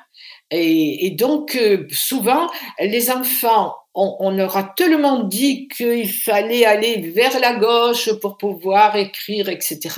Et, 0.50 1.10
donc, 1.10 1.56
euh, 1.56 1.86
souvent, 1.90 2.50
les 2.78 3.10
enfants, 3.10 3.74
on, 3.94 4.30
leur 4.30 4.56
a 4.56 4.64
tellement 4.64 5.22
dit 5.24 5.68
qu'il 5.68 6.10
fallait 6.10 6.64
aller 6.64 7.10
vers 7.14 7.38
la 7.40 7.54
gauche 7.54 8.10
pour 8.20 8.36
pouvoir 8.36 8.96
écrire, 8.96 9.48
etc 9.48 9.90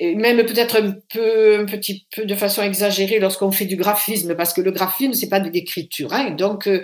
et 0.00 0.14
même 0.14 0.44
peut-être 0.44 0.80
un 0.80 0.92
peu, 1.12 1.60
un 1.60 1.64
petit 1.64 2.06
peu 2.14 2.24
de 2.24 2.34
façon 2.34 2.62
exagérée 2.62 3.18
lorsqu'on 3.18 3.50
fait 3.50 3.64
du 3.64 3.76
graphisme, 3.76 4.34
parce 4.34 4.52
que 4.52 4.60
le 4.60 4.70
graphisme, 4.70 5.12
c'est 5.12 5.28
pas 5.28 5.40
de 5.40 5.50
l'écriture. 5.50 6.12
Hein. 6.12 6.30
Donc, 6.30 6.68
euh, 6.68 6.82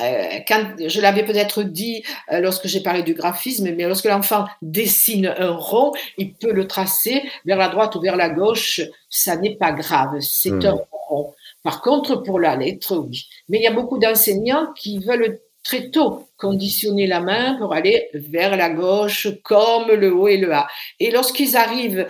euh 0.00 0.38
quand 0.48 0.74
je 0.84 1.00
l'avais 1.00 1.24
peut-être 1.24 1.62
dit 1.62 2.02
euh, 2.32 2.40
lorsque 2.40 2.66
j'ai 2.66 2.80
parlé 2.80 3.02
du 3.02 3.14
graphisme, 3.14 3.70
mais 3.76 3.86
lorsque 3.86 4.06
l'enfant 4.06 4.46
dessine 4.62 5.34
un 5.38 5.50
rond, 5.50 5.92
il 6.18 6.34
peut 6.34 6.52
le 6.52 6.66
tracer 6.66 7.22
vers 7.44 7.58
la 7.58 7.68
droite 7.68 7.94
ou 7.94 8.00
vers 8.00 8.16
la 8.16 8.30
gauche, 8.30 8.80
ça 9.08 9.36
n'est 9.36 9.56
pas 9.56 9.72
grave, 9.72 10.18
c'est 10.20 10.50
mmh. 10.50 10.66
un 10.66 10.78
rond. 11.08 11.32
Par 11.62 11.82
contre, 11.82 12.16
pour 12.16 12.40
la 12.40 12.56
lettre, 12.56 12.96
oui. 12.96 13.26
Mais 13.48 13.58
il 13.58 13.62
y 13.62 13.66
a 13.66 13.72
beaucoup 13.72 13.98
d'enseignants 13.98 14.72
qui 14.74 14.98
veulent 14.98 15.40
très 15.62 15.90
tôt 15.90 16.26
conditionner 16.36 17.06
la 17.06 17.20
main 17.20 17.56
pour 17.58 17.74
aller 17.74 18.08
vers 18.14 18.56
la 18.56 18.70
gauche 18.70 19.28
comme 19.42 19.90
le 19.90 20.12
haut 20.12 20.28
et 20.28 20.38
le 20.38 20.52
A. 20.52 20.66
Et 20.98 21.10
lorsqu'ils 21.10 21.56
arrivent 21.56 22.06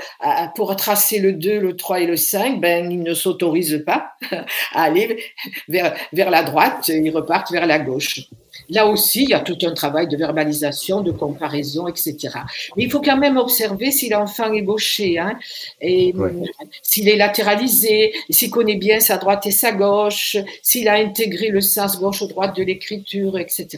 pour 0.55 0.75
tracer 0.77 1.19
le 1.19 1.33
2, 1.33 1.59
le 1.59 1.77
3 1.77 2.01
et 2.01 2.07
le 2.07 2.17
5, 2.17 2.61
ben, 2.61 2.91
ils 2.91 3.03
ne 3.03 3.15
s'autorisent 3.15 3.83
pas 3.85 4.13
à 4.73 4.83
aller 4.85 5.23
vers, 5.69 5.95
vers 6.13 6.31
la 6.31 6.43
droite, 6.43 6.89
ils 6.89 7.11
repartent 7.11 7.51
vers 7.51 7.67
la 7.67 7.79
gauche. 7.79 8.21
Là 8.71 8.87
aussi, 8.87 9.25
il 9.25 9.31
y 9.31 9.35
a 9.35 9.41
tout 9.41 9.59
un 9.63 9.73
travail 9.73 10.09
de 10.09 10.17
verbalisation, 10.17 11.01
de 11.01 11.13
comparaison, 11.13 11.89
etc. 11.89 12.17
Mais 12.77 12.85
il 12.85 12.91
faut 12.91 13.01
quand 13.01 13.17
même 13.17 13.37
observer 13.37 13.91
si 13.91 14.09
l'enfant 14.09 14.53
est 14.53 14.63
gaucher, 14.63 15.19
hein, 15.19 15.39
et 15.81 16.15
s'il 16.83 17.09
est 17.09 17.17
latéralisé, 17.17 18.13
s'il 18.31 18.51
connaît 18.51 18.77
bien 18.77 19.01
sa 19.01 19.19
droite 19.19 19.47
et 19.47 19.51
sa 19.51 19.73
gauche, 19.73 20.37
s'il 20.63 20.89
a 20.89 20.95
intégré 20.95 21.49
le 21.49 21.61
sens 21.61 21.99
gauche-droite 22.01 22.57
de 22.57 22.63
l'écriture, 22.63 23.39
etc. 23.39 23.69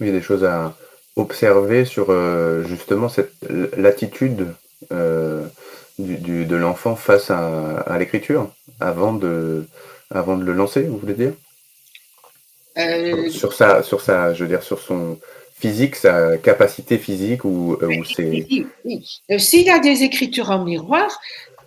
Il 0.00 0.06
y 0.06 0.10
a 0.10 0.12
des 0.12 0.22
choses 0.22 0.44
à 0.44 0.76
observer 1.16 1.84
sur 1.84 2.10
euh, 2.10 2.64
justement 2.64 3.08
cette 3.08 3.32
l'attitude 3.76 4.48
euh, 4.92 5.46
de 5.98 6.56
l'enfant 6.56 6.96
face 6.96 7.30
à, 7.30 7.78
à 7.80 7.98
l'écriture 7.98 8.50
avant 8.80 9.12
de, 9.12 9.66
avant 10.10 10.36
de 10.36 10.44
le 10.44 10.52
lancer, 10.52 10.82
vous 10.82 10.98
voulez 10.98 11.14
dire? 11.14 11.32
Euh, 12.78 13.28
sur 13.30 13.52
sa, 13.52 13.82
sur 13.82 14.00
sa, 14.00 14.34
je 14.34 14.42
veux 14.42 14.48
dire, 14.48 14.62
sur 14.62 14.80
son 14.80 15.18
physique, 15.56 15.96
sa 15.96 16.36
capacité 16.38 16.98
physique 16.98 17.44
ou, 17.44 17.78
euh, 17.80 17.98
ou 17.98 18.04
c'est. 18.04 18.46
Oui. 18.84 19.20
Euh, 19.30 19.38
s'il 19.38 19.70
a 19.70 19.78
des 19.78 20.02
écritures 20.02 20.50
en 20.50 20.64
miroir, 20.64 21.20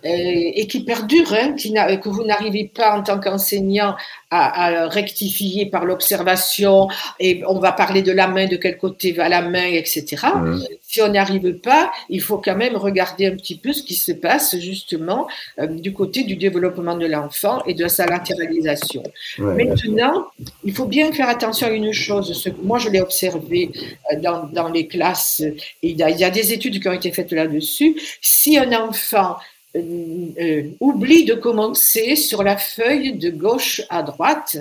et 0.04 0.66
qui 0.66 0.84
perdure, 0.84 1.32
hein, 1.32 1.52
qui 1.52 1.72
que 1.72 2.08
vous 2.08 2.24
n'arrivez 2.24 2.70
pas 2.72 2.96
en 2.96 3.02
tant 3.02 3.18
qu'enseignant 3.18 3.96
à, 4.30 4.82
à, 4.82 4.88
rectifier 4.88 5.66
par 5.66 5.84
l'observation, 5.84 6.88
et 7.18 7.42
on 7.46 7.58
va 7.58 7.72
parler 7.72 8.02
de 8.02 8.12
la 8.12 8.28
main, 8.28 8.46
de 8.46 8.56
quel 8.56 8.76
côté 8.76 9.12
va 9.12 9.28
la 9.28 9.42
main, 9.42 9.66
etc. 9.66 10.16
Mmh. 10.34 10.58
Si 10.82 11.02
on 11.02 11.08
n'y 11.08 11.18
arrive 11.18 11.54
pas, 11.60 11.90
il 12.08 12.20
faut 12.20 12.38
quand 12.38 12.56
même 12.56 12.76
regarder 12.76 13.26
un 13.26 13.36
petit 13.36 13.56
peu 13.56 13.72
ce 13.72 13.82
qui 13.82 13.94
se 13.94 14.12
passe 14.12 14.58
justement 14.58 15.28
euh, 15.58 15.66
du 15.66 15.92
côté 15.92 16.24
du 16.24 16.36
développement 16.36 16.96
de 16.96 17.06
l'enfant 17.06 17.62
et 17.64 17.74
de 17.74 17.88
sa 17.88 18.06
latéralisation. 18.06 19.02
Ouais, 19.38 19.64
Maintenant, 19.64 20.26
il 20.64 20.74
faut 20.74 20.86
bien 20.86 21.12
faire 21.12 21.28
attention 21.28 21.66
à 21.66 21.70
une 21.70 21.92
chose. 21.92 22.32
Ce, 22.32 22.48
moi, 22.62 22.78
je 22.78 22.88
l'ai 22.90 23.00
observé 23.00 23.70
euh, 24.12 24.20
dans, 24.20 24.44
dans, 24.44 24.68
les 24.68 24.86
classes, 24.86 25.40
et 25.40 25.56
il 25.82 25.96
y, 25.96 26.02
a, 26.02 26.10
il 26.10 26.18
y 26.18 26.24
a 26.24 26.30
des 26.30 26.52
études 26.52 26.80
qui 26.80 26.88
ont 26.88 26.92
été 26.92 27.12
faites 27.12 27.32
là-dessus. 27.32 27.96
Si 28.20 28.58
un 28.58 28.72
enfant 28.72 29.36
euh, 29.76 30.28
euh, 30.40 30.70
oublie 30.80 31.24
de 31.24 31.34
commencer 31.34 32.16
sur 32.16 32.42
la 32.42 32.56
feuille 32.56 33.14
de 33.14 33.30
gauche 33.30 33.82
à 33.90 34.02
droite. 34.02 34.56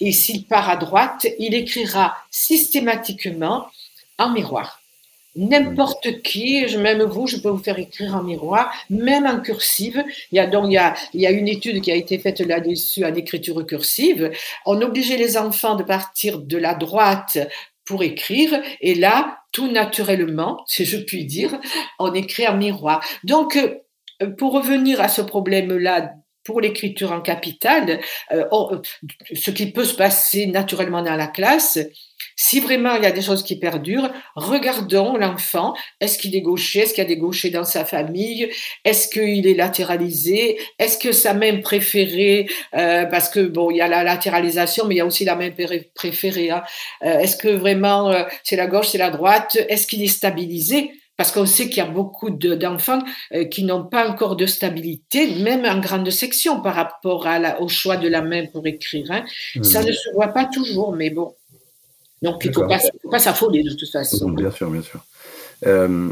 Et 0.00 0.12
s'il 0.12 0.44
part 0.44 0.68
à 0.68 0.76
droite, 0.76 1.26
il 1.38 1.54
écrira 1.54 2.16
systématiquement 2.30 3.66
en 4.18 4.30
miroir. 4.30 4.80
N'importe 5.34 6.22
qui, 6.22 6.66
même 6.76 7.02
vous, 7.02 7.26
je 7.26 7.38
peux 7.38 7.48
vous 7.48 7.62
faire 7.62 7.78
écrire 7.78 8.14
en 8.14 8.22
miroir, 8.22 8.70
même 8.90 9.26
en 9.26 9.40
cursive. 9.40 10.04
Il 10.30 10.36
y 10.36 10.38
a 10.38 10.46
donc 10.46 10.66
il 10.66 10.74
y 10.74 10.78
a, 10.78 10.94
il 11.14 11.20
y 11.22 11.26
a 11.26 11.30
une 11.30 11.48
étude 11.48 11.80
qui 11.80 11.90
a 11.90 11.94
été 11.94 12.18
faite 12.18 12.40
là-dessus 12.40 13.04
en 13.04 13.14
écriture 13.14 13.64
cursive. 13.66 14.30
On 14.66 14.80
obligeait 14.82 15.16
les 15.16 15.38
enfants 15.38 15.74
de 15.74 15.84
partir 15.84 16.38
de 16.38 16.58
la 16.58 16.74
droite 16.74 17.38
pour 17.84 18.02
écrire, 18.02 18.62
et 18.80 18.94
là, 18.94 19.38
tout 19.52 19.70
naturellement, 19.70 20.62
si 20.66 20.84
je 20.84 20.98
puis 20.98 21.24
dire, 21.24 21.58
on 21.98 22.12
écrit 22.14 22.46
en 22.46 22.56
miroir. 22.56 23.04
Donc, 23.24 23.58
pour 24.26 24.52
revenir 24.52 25.00
à 25.00 25.08
ce 25.08 25.22
problème-là 25.22 26.14
pour 26.44 26.60
l'écriture 26.60 27.12
en 27.12 27.20
capitale, 27.20 28.00
euh, 28.32 28.44
euh, 28.52 28.80
ce 29.32 29.50
qui 29.52 29.70
peut 29.70 29.84
se 29.84 29.94
passer 29.94 30.46
naturellement 30.46 31.02
dans 31.02 31.14
la 31.14 31.28
classe, 31.28 31.78
si 32.36 32.60
vraiment 32.60 32.96
il 32.96 33.02
y 33.02 33.06
a 33.06 33.12
des 33.12 33.22
choses 33.22 33.42
qui 33.42 33.58
perdurent, 33.58 34.10
regardons 34.34 35.16
l'enfant. 35.16 35.74
Est-ce 36.00 36.18
qu'il 36.18 36.34
est 36.34 36.40
gaucher? 36.40 36.80
Est-ce 36.80 36.94
qu'il 36.94 37.02
y 37.02 37.06
a 37.06 37.08
des 37.08 37.16
gauchers 37.16 37.50
dans 37.50 37.64
sa 37.64 37.84
famille? 37.84 38.50
Est-ce 38.84 39.08
qu'il 39.08 39.46
est 39.46 39.54
latéralisé? 39.54 40.58
Est-ce 40.78 40.98
que 40.98 41.12
sa 41.12 41.34
main 41.34 41.60
préférée, 41.60 42.48
euh, 42.74 43.04
parce 43.06 43.28
que 43.28 43.40
bon, 43.40 43.70
il 43.70 43.76
y 43.76 43.80
a 43.80 43.88
la 43.88 44.02
latéralisation, 44.02 44.86
mais 44.86 44.96
il 44.96 44.98
y 44.98 45.00
a 45.00 45.06
aussi 45.06 45.24
la 45.24 45.36
main 45.36 45.50
préférée. 45.94 46.50
Hein. 46.50 46.62
Euh, 47.04 47.18
est-ce 47.18 47.36
que 47.36 47.48
vraiment 47.48 48.10
euh, 48.10 48.24
c'est 48.42 48.56
la 48.56 48.66
gauche, 48.66 48.88
c'est 48.88 48.98
la 48.98 49.10
droite? 49.10 49.56
Est-ce 49.68 49.86
qu'il 49.86 50.02
est 50.02 50.08
stabilisé? 50.08 50.90
Parce 51.16 51.30
qu'on 51.30 51.46
sait 51.46 51.68
qu'il 51.68 51.78
y 51.78 51.86
a 51.86 51.90
beaucoup 51.90 52.30
d'enfants 52.30 53.02
euh, 53.34 53.44
qui 53.44 53.64
n'ont 53.64 53.84
pas 53.84 54.08
encore 54.08 54.36
de 54.36 54.46
stabilité, 54.46 55.36
même 55.36 55.64
en 55.64 55.78
grande 55.78 56.10
section 56.10 56.60
par 56.60 56.74
rapport 56.74 57.26
à 57.26 57.38
la, 57.38 57.60
au 57.60 57.68
choix 57.68 57.96
de 57.96 58.08
la 58.08 58.22
main 58.22 58.46
pour 58.46 58.66
écrire. 58.66 59.06
Hein. 59.10 59.24
Mmh. 59.56 59.62
Ça 59.62 59.82
ne 59.82 59.92
se 59.92 60.10
voit 60.14 60.28
pas 60.28 60.46
toujours, 60.46 60.92
mais 60.92 61.10
bon. 61.10 61.34
Donc 62.22 62.44
il 62.44 62.50
ne 62.50 62.54
faut 62.54 62.68
pas, 63.10 63.18
s'affoler 63.18 63.62
de 63.62 63.70
toute 63.70 63.90
façon. 63.90 64.30
Bien 64.30 64.50
sûr, 64.50 64.70
bien 64.70 64.82
sûr. 64.82 65.04
Euh, 65.66 66.08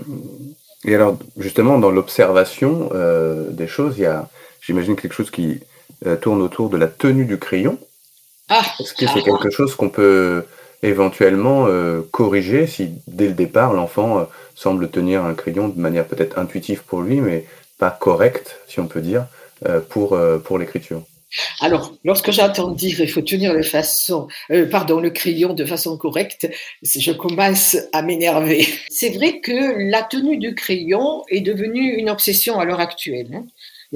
et 0.85 0.95
alors, 0.95 1.19
justement, 1.37 1.78
dans 1.78 1.90
l'observation 1.90 2.90
euh, 2.92 3.50
des 3.50 3.69
choses, 3.69 3.95
il 3.99 4.02
y 4.02 4.07
a, 4.07 4.28
j'imagine, 4.61 4.97
quelque 4.97 5.12
chose 5.12 5.30
qui 5.30 5.61
euh, 6.07 6.16
tourne 6.16 6.42
autour 6.42 6.71
de 6.71 6.76
la 6.76 6.88
tenue 6.88 7.26
du 7.26 7.38
crayon. 7.38 7.78
Ah, 8.49 8.62
Est-ce 8.80 8.95
que 8.95 9.07
c'est 9.07 9.23
quelque 9.23 9.50
chose 9.50 9.75
qu'on 9.76 9.90
peut 9.90 10.45
éventuellement 10.83 11.67
euh, 11.67 12.03
corriger 12.11 12.67
si 12.67 12.91
dès 13.07 13.29
le 13.29 13.35
départ 13.35 13.73
l'enfant 13.73 14.19
euh, 14.19 14.25
semble 14.55 14.91
tenir 14.91 15.25
un 15.25 15.35
crayon 15.35 15.69
de 15.69 15.81
manière 15.81 16.07
peut-être 16.07 16.39
intuitive 16.39 16.83
pour 16.87 17.03
lui, 17.03 17.21
mais 17.21 17.45
pas 17.79 17.91
correcte, 17.91 18.61
si 18.69 18.81
on 18.81 18.87
peut 18.87 19.01
dire, 19.01 19.27
euh, 19.67 19.81
pour, 19.81 20.19
pour 20.45 20.59
l'écriture 20.59 21.03
alors, 21.61 21.93
lorsque 22.05 22.33
j'entends 22.33 22.73
dire 22.73 23.01
il 23.01 23.09
faut 23.09 23.21
tenir 23.21 23.55
le 23.55 23.63
pardon, 24.69 24.99
le 24.99 25.11
crayon 25.11 25.55
de 25.55 25.65
façon 25.65 25.97
correcte, 25.97 26.51
je 26.83 27.13
commence 27.13 27.77
à 27.93 28.03
m'énerver. 28.03 28.67
C'est 28.91 29.11
vrai 29.11 29.39
que 29.39 29.91
la 29.91 30.03
tenue 30.03 30.39
du 30.39 30.57
crayon 30.57 31.23
est 31.29 31.41
devenue 31.41 31.95
une 31.95 32.11
obsession 32.11 32.59
à 32.59 32.65
l'heure 32.65 32.81
actuelle. 32.81 33.29
Hein. 33.33 33.45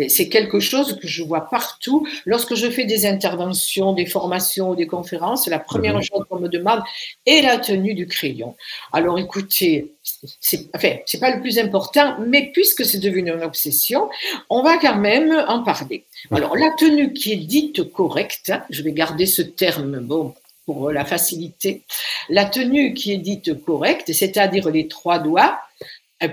C'est 0.09 0.29
quelque 0.29 0.59
chose 0.59 0.99
que 0.99 1.07
je 1.07 1.23
vois 1.23 1.49
partout. 1.49 2.07
Lorsque 2.27 2.55
je 2.55 2.69
fais 2.69 2.85
des 2.85 3.07
interventions, 3.07 3.93
des 3.93 4.07
formations 4.07 4.71
ou 4.71 4.75
des 4.75 4.87
conférences, 4.87 5.47
la 5.47 5.61
première 5.61 5.95
mhm. 5.95 6.03
chose 6.03 6.25
qu'on 6.29 6.41
me 6.41 6.49
demande 6.49 6.83
est 7.27 7.43
la 7.43 7.59
tenue 7.59 7.95
du 7.95 8.07
crayon. 8.07 8.57
Alors 8.93 9.19
écoutez, 9.19 9.93
c'est 10.41 10.67
enfin, 10.75 10.97
c'est 11.07 11.21
pas 11.21 11.35
le 11.35 11.41
plus 11.41 11.59
important, 11.59 12.17
mais 12.27 12.51
puisque 12.53 12.85
c'est 12.85 12.99
devenu 12.99 13.31
une 13.31 13.43
obsession, 13.43 14.09
on 14.51 14.63
va 14.63 14.79
quand 14.79 14.97
même 14.97 15.33
en 15.47 15.63
parler. 15.63 16.05
Alors 16.31 16.57
la 16.57 16.71
tenue 16.77 17.13
qui 17.13 17.33
est 17.33 17.37
dite 17.37 17.93
correcte, 17.93 18.51
hein, 18.51 18.65
je 18.71 18.83
vais 18.83 18.93
garder 18.93 19.27
ce 19.27 19.43
terme, 19.43 20.01
bon, 20.01 20.35
pour 20.67 20.91
la 20.91 21.05
facilité. 21.05 21.83
La 22.29 22.45
tenue 22.45 22.95
qui 22.95 23.13
est 23.13 23.19
dite 23.19 23.65
correcte, 23.65 24.13
c'est-à-dire 24.13 24.71
les 24.71 24.89
trois 24.89 25.19
doigts, 25.19 25.59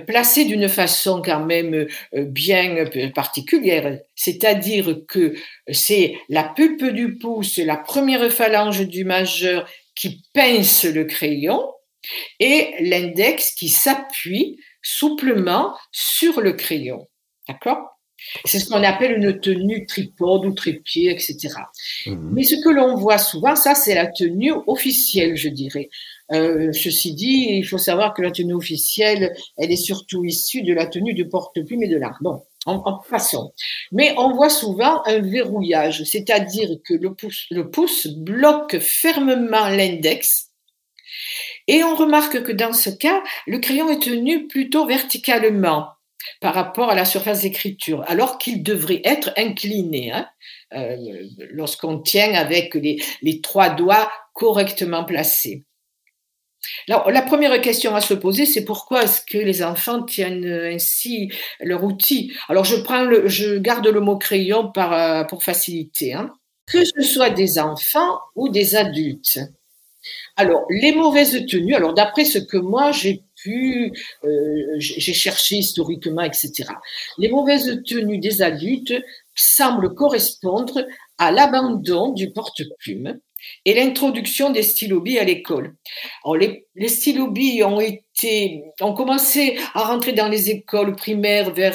placé 0.07 0.45
d'une 0.45 0.69
façon 0.69 1.21
quand 1.23 1.45
même 1.45 1.73
euh, 1.73 2.25
bien 2.25 2.75
euh, 2.77 3.09
particulière, 3.09 4.00
c'est-à-dire 4.15 5.00
que 5.07 5.33
c'est 5.71 6.15
la 6.29 6.43
pulpe 6.43 6.85
du 6.85 7.17
pouce, 7.17 7.57
la 7.57 7.77
première 7.77 8.31
phalange 8.31 8.88
du 8.88 9.03
majeur 9.05 9.67
qui 9.95 10.23
pince 10.33 10.85
le 10.85 11.05
crayon 11.05 11.63
et 12.39 12.73
l'index 12.79 13.53
qui 13.55 13.69
s'appuie 13.69 14.57
souplement 14.81 15.75
sur 15.91 16.41
le 16.41 16.53
crayon. 16.53 17.07
D'accord? 17.47 17.79
C'est 18.45 18.59
ce 18.59 18.69
qu'on 18.69 18.83
appelle 18.83 19.17
une 19.17 19.39
tenue 19.39 19.85
tripode 19.88 20.45
ou 20.45 20.53
trépied, 20.53 21.09
etc. 21.09 21.50
Mmh. 22.05 22.29
Mais 22.33 22.43
ce 22.43 22.55
que 22.63 22.69
l'on 22.69 22.95
voit 22.95 23.17
souvent, 23.17 23.55
ça 23.55 23.73
c'est 23.73 23.95
la 23.95 24.07
tenue 24.07 24.53
officielle, 24.67 25.35
je 25.35 25.50
dirais. 25.50 25.89
Euh, 26.33 26.71
ceci 26.71 27.13
dit, 27.13 27.47
il 27.50 27.63
faut 27.63 27.77
savoir 27.77 28.13
que 28.13 28.21
la 28.21 28.31
tenue 28.31 28.53
officielle, 28.53 29.33
elle 29.57 29.71
est 29.71 29.75
surtout 29.75 30.23
issue 30.23 30.63
de 30.63 30.73
la 30.73 30.85
tenue 30.85 31.13
de 31.13 31.23
porte-plume 31.23 31.83
et 31.83 31.88
de 31.88 31.97
l'art. 31.97 32.17
Bon, 32.21 32.41
en, 32.65 33.00
passant. 33.09 33.53
Mais 33.91 34.13
on 34.17 34.33
voit 34.33 34.50
souvent 34.50 35.03
un 35.05 35.19
verrouillage, 35.19 36.03
c'est-à-dire 36.03 36.69
que 36.85 36.93
le 36.93 37.13
pouce, 37.13 37.45
le 37.50 37.69
pouce 37.69 38.07
bloque 38.07 38.79
fermement 38.79 39.67
l'index. 39.67 40.50
Et 41.67 41.83
on 41.83 41.95
remarque 41.95 42.43
que 42.43 42.51
dans 42.51 42.73
ce 42.73 42.89
cas, 42.89 43.21
le 43.47 43.59
crayon 43.59 43.89
est 43.89 44.01
tenu 44.01 44.47
plutôt 44.47 44.85
verticalement 44.85 45.88
par 46.39 46.53
rapport 46.53 46.91
à 46.91 46.95
la 46.95 47.05
surface 47.05 47.41
d'écriture, 47.41 48.03
alors 48.07 48.38
qu'il 48.38 48.61
devrait 48.61 49.01
être 49.03 49.33
incliné 49.38 50.11
hein, 50.11 50.27
euh, 50.73 50.95
lorsqu'on 51.50 52.00
tient 52.00 52.33
avec 52.35 52.75
les 52.75 53.41
trois 53.41 53.69
doigts 53.69 54.11
correctement 54.33 55.03
placés. 55.03 55.65
Alors, 56.88 57.10
la 57.12 57.22
première 57.22 57.60
question 57.62 57.96
à 57.96 58.01
se 58.01 58.13
poser, 58.13 58.46
c'est 58.46 58.65
pourquoi 58.65 59.03
est-ce 59.03 59.22
que 59.22 59.38
les 59.38 59.63
enfants 59.63 60.03
tiennent 60.03 60.46
ainsi 60.46 61.32
leur 61.60 61.84
outil? 61.84 62.34
Alors, 62.50 62.65
je 62.65 63.58
garde 63.58 63.88
le 63.88 64.00
mot 64.00 64.18
crayon 64.18 64.72
euh, 64.77 65.24
pour 65.24 65.44
faciliter. 65.44 66.13
Hein. 66.13 66.34
Que 66.68 66.86
ce 66.86 67.01
soit 67.01 67.30
des 67.30 67.60
enfants 67.60 68.20
ou 68.36 68.50
des 68.50 68.75
adultes. 68.75 69.39
Alors, 70.36 70.65
les 70.70 70.94
mauvaises 70.94 71.46
tenues, 71.46 71.75
alors 71.75 71.94
d'après 71.94 72.25
ce 72.25 72.39
que 72.39 72.58
moi 72.58 72.91
j'ai 72.91 73.24
pu, 73.36 73.91
euh, 74.24 74.75
j'ai 74.77 75.13
cherché 75.13 75.58
historiquement, 75.58 76.22
etc. 76.22 76.70
Les 77.18 77.30
mauvaises 77.30 77.82
tenues 77.86 78.18
des 78.18 78.41
adultes 78.41 78.94
semblent 79.36 79.94
correspondre 79.94 80.86
à 81.18 81.32
l'abandon 81.32 82.13
du 82.13 82.32
porte-plume, 82.32 83.20
et 83.65 83.74
l'introduction 83.74 84.50
des 84.50 84.63
stylobies 84.63 85.19
à 85.19 85.24
l'école. 85.24 85.75
Les, 86.39 86.65
les 86.75 86.88
stylobies 86.88 87.63
ont 87.63 87.81
été, 87.81 88.63
ont 88.79 88.93
commencé 88.93 89.57
à 89.74 89.83
rentrer 89.83 90.13
dans 90.13 90.29
les 90.29 90.50
écoles 90.50 90.95
primaires 90.95 91.53
vers, 91.53 91.74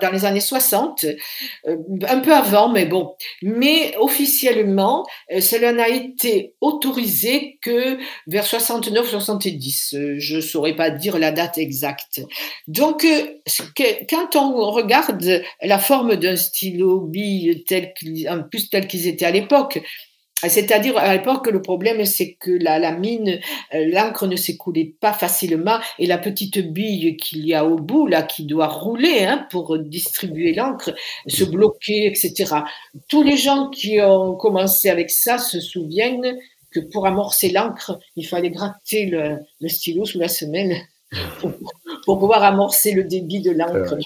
dans 0.00 0.10
les 0.10 0.24
années 0.24 0.40
60, 0.40 1.04
euh, 1.04 1.76
un 2.08 2.20
peu 2.20 2.32
avant, 2.32 2.70
mais 2.70 2.86
bon. 2.86 3.14
Mais 3.42 3.94
officiellement, 3.98 5.04
euh, 5.30 5.40
cela 5.40 5.72
n'a 5.72 5.88
été 5.88 6.54
autorisé 6.62 7.58
que 7.60 7.98
vers 8.26 8.46
69-70. 8.46 10.18
Je 10.18 10.36
ne 10.36 10.40
saurais 10.40 10.74
pas 10.74 10.90
dire 10.90 11.18
la 11.18 11.30
date 11.30 11.58
exacte. 11.58 12.22
Donc, 12.66 13.04
euh, 13.04 13.26
quand 14.08 14.36
on 14.36 14.70
regarde 14.70 15.42
la 15.62 15.78
forme 15.78 16.16
d'un 16.16 16.36
stylobille 16.36 17.64
tel 17.64 17.92
en 18.30 18.42
plus 18.42 18.70
tel 18.70 18.86
qu'ils 18.86 19.06
étaient 19.06 19.26
à 19.26 19.30
l'époque, 19.30 19.80
c'est-à-dire, 20.48 20.96
à 20.96 21.14
l'époque, 21.14 21.46
le 21.48 21.62
problème, 21.62 22.04
c'est 22.04 22.34
que 22.34 22.50
la, 22.50 22.92
mine, 22.92 23.40
euh, 23.74 23.84
l'encre 23.92 24.26
ne 24.26 24.36
s'écoulait 24.36 24.94
pas 25.00 25.12
facilement 25.12 25.78
et 25.98 26.06
la 26.06 26.18
petite 26.18 26.58
bille 26.72 27.16
qu'il 27.16 27.46
y 27.46 27.54
a 27.54 27.64
au 27.64 27.76
bout, 27.76 28.06
là, 28.06 28.22
qui 28.22 28.44
doit 28.44 28.68
rouler 28.68 29.24
hein, 29.24 29.46
pour 29.50 29.78
distribuer 29.78 30.54
l'encre, 30.54 30.94
se 31.26 31.44
bloquait, 31.44 32.06
etc. 32.06 32.56
Tous 33.08 33.22
les 33.22 33.36
gens 33.36 33.70
qui 33.70 34.00
ont 34.00 34.34
commencé 34.34 34.90
avec 34.90 35.10
ça 35.10 35.38
se 35.38 35.60
souviennent 35.60 36.36
que 36.70 36.80
pour 36.80 37.06
amorcer 37.06 37.50
l'encre, 37.50 37.98
il 38.16 38.26
fallait 38.26 38.50
gratter 38.50 39.06
le, 39.06 39.68
stylo 39.68 40.04
sous 40.04 40.18
la 40.18 40.28
semelle 40.28 40.76
pour, 42.04 42.18
pouvoir 42.18 42.42
amorcer 42.42 42.92
le 42.92 43.04
débit 43.04 43.40
de 43.40 43.52
l'encre. 43.52 43.96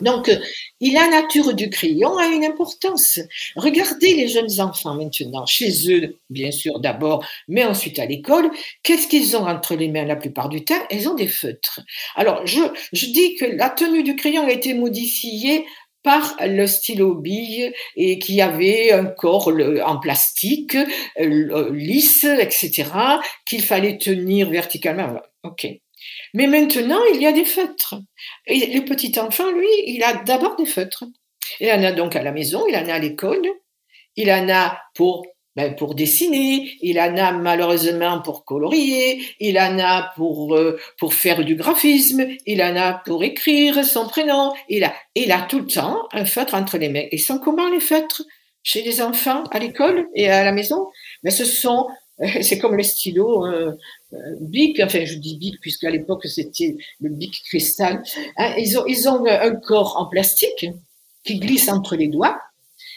Donc, 0.00 0.28
euh, 0.28 0.36
la 0.80 1.08
nature 1.08 1.54
du 1.54 1.70
crayon 1.70 2.16
a 2.18 2.26
une 2.26 2.44
importance. 2.44 3.20
Regardez 3.56 4.14
les 4.14 4.28
jeunes 4.28 4.60
enfants 4.60 4.94
maintenant, 4.94 5.46
chez 5.46 5.70
eux, 5.90 6.16
bien 6.30 6.50
sûr 6.50 6.78
d'abord, 6.80 7.24
mais 7.48 7.64
ensuite 7.64 7.98
à 7.98 8.06
l'école. 8.06 8.50
Qu'est-ce 8.82 9.08
qu'ils 9.08 9.36
ont 9.36 9.46
entre 9.46 9.74
les 9.74 9.88
mains 9.88 10.04
la 10.04 10.16
plupart 10.16 10.48
du 10.48 10.64
temps? 10.64 10.74
Ils 10.90 11.08
ont 11.08 11.14
des 11.14 11.28
feutres. 11.28 11.80
Alors, 12.16 12.46
je, 12.46 12.60
je 12.92 13.06
dis 13.06 13.34
que 13.34 13.44
la 13.44 13.70
tenue 13.70 14.02
du 14.02 14.16
crayon 14.16 14.46
a 14.46 14.52
été 14.52 14.74
modifiée 14.74 15.64
par 16.02 16.36
le 16.40 16.66
stylo 16.66 17.14
bille 17.14 17.72
et 17.96 18.18
qui 18.18 18.40
avait 18.40 18.92
un 18.92 19.04
corps 19.04 19.52
en 19.84 19.98
plastique 19.98 20.76
euh, 21.20 21.70
lisse, 21.74 22.24
etc., 22.24 22.84
qu'il 23.44 23.62
fallait 23.62 23.98
tenir 23.98 24.48
verticalement. 24.48 25.20
Ok. 25.42 25.66
Mais 26.34 26.46
maintenant, 26.46 27.00
il 27.14 27.22
y 27.22 27.26
a 27.26 27.32
des 27.32 27.44
feutres. 27.44 27.94
Et 28.46 28.66
le 28.66 28.84
petit 28.84 29.18
enfant, 29.18 29.50
lui, 29.50 29.68
il 29.86 30.02
a 30.02 30.14
d'abord 30.14 30.56
des 30.56 30.66
feutres. 30.66 31.04
Il 31.60 31.70
en 31.70 31.82
a 31.82 31.92
donc 31.92 32.16
à 32.16 32.22
la 32.22 32.32
maison, 32.32 32.66
il 32.68 32.76
en 32.76 32.86
a 32.88 32.94
à 32.94 32.98
l'école, 32.98 33.46
il 34.16 34.30
en 34.30 34.48
a 34.50 34.78
pour, 34.94 35.26
ben, 35.56 35.74
pour 35.74 35.94
dessiner, 35.94 36.70
il 36.82 37.00
en 37.00 37.16
a 37.16 37.32
malheureusement 37.32 38.20
pour 38.20 38.44
colorier, 38.44 39.22
il 39.40 39.58
en 39.58 39.78
a 39.78 40.12
pour, 40.14 40.54
euh, 40.54 40.78
pour 40.98 41.14
faire 41.14 41.44
du 41.44 41.56
graphisme, 41.56 42.26
il 42.44 42.62
en 42.62 42.76
a 42.76 42.92
pour 42.92 43.24
écrire 43.24 43.84
son 43.84 44.06
prénom, 44.06 44.52
il 44.68 44.84
a, 44.84 44.94
il 45.14 45.32
a 45.32 45.42
tout 45.42 45.60
le 45.60 45.66
temps 45.66 46.06
un 46.12 46.26
feutre 46.26 46.54
entre 46.54 46.76
les 46.78 46.88
mains. 46.88 47.06
Et 47.10 47.18
sont 47.18 47.38
comment 47.38 47.68
les 47.70 47.80
feutres? 47.80 48.22
Chez 48.64 48.82
les 48.82 49.00
enfants 49.00 49.44
à 49.50 49.60
l'école 49.60 50.08
et 50.14 50.28
à 50.28 50.44
la 50.44 50.52
maison? 50.52 50.88
Mais 51.22 51.30
ben, 51.30 51.36
ce 51.36 51.44
sont 51.46 51.86
c'est 52.42 52.58
comme 52.58 52.76
les 52.76 52.84
stylos 52.84 53.46
euh, 53.46 53.72
euh, 54.12 54.16
Bic, 54.40 54.80
enfin 54.80 55.04
je 55.04 55.14
dis 55.14 55.36
Bic 55.36 55.60
puisque 55.60 55.84
à 55.84 55.90
l'époque 55.90 56.26
c'était 56.26 56.76
le 57.00 57.10
Bic 57.10 57.42
cristal. 57.44 58.02
Hein, 58.36 58.54
ils, 58.58 58.78
ont, 58.78 58.86
ils 58.86 59.08
ont 59.08 59.24
un 59.26 59.54
corps 59.54 59.96
en 59.96 60.06
plastique 60.06 60.66
qui 61.24 61.38
glisse 61.38 61.68
entre 61.68 61.96
les 61.96 62.08
doigts. 62.08 62.40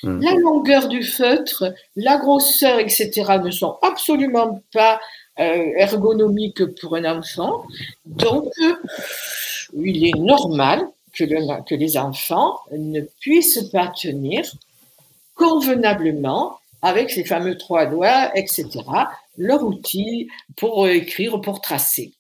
Mmh. 0.04 0.22
La 0.22 0.34
longueur 0.34 0.88
du 0.88 1.04
feutre, 1.04 1.74
la 1.96 2.18
grosseur, 2.18 2.80
etc. 2.80 3.12
ne 3.44 3.52
sont 3.52 3.78
absolument 3.84 4.64
pas 4.74 5.00
euh, 5.40 5.74
ergonomiques 5.78 6.66
pour 6.80 6.96
un 6.96 7.06
enfant. 7.06 7.66
Donc, 8.06 8.52
il 9.76 10.08
est 10.08 10.20
normal 10.20 10.88
que, 11.14 11.24
que 11.68 11.76
les 11.76 11.98
enfants 11.98 12.58
ne 12.72 13.02
puissent 13.20 13.70
pas 13.72 13.88
tenir 13.88 14.44
convenablement 15.36 16.61
avec 16.82 17.10
ces 17.10 17.26
fameux 17.26 17.58
trois 17.58 17.86
doigts, 17.86 18.32
etc., 18.36 18.68
leur 19.38 19.64
outil 19.64 20.28
pour 20.56 20.88
écrire, 20.88 21.42
pour 21.42 21.62
tracer. 21.62 22.14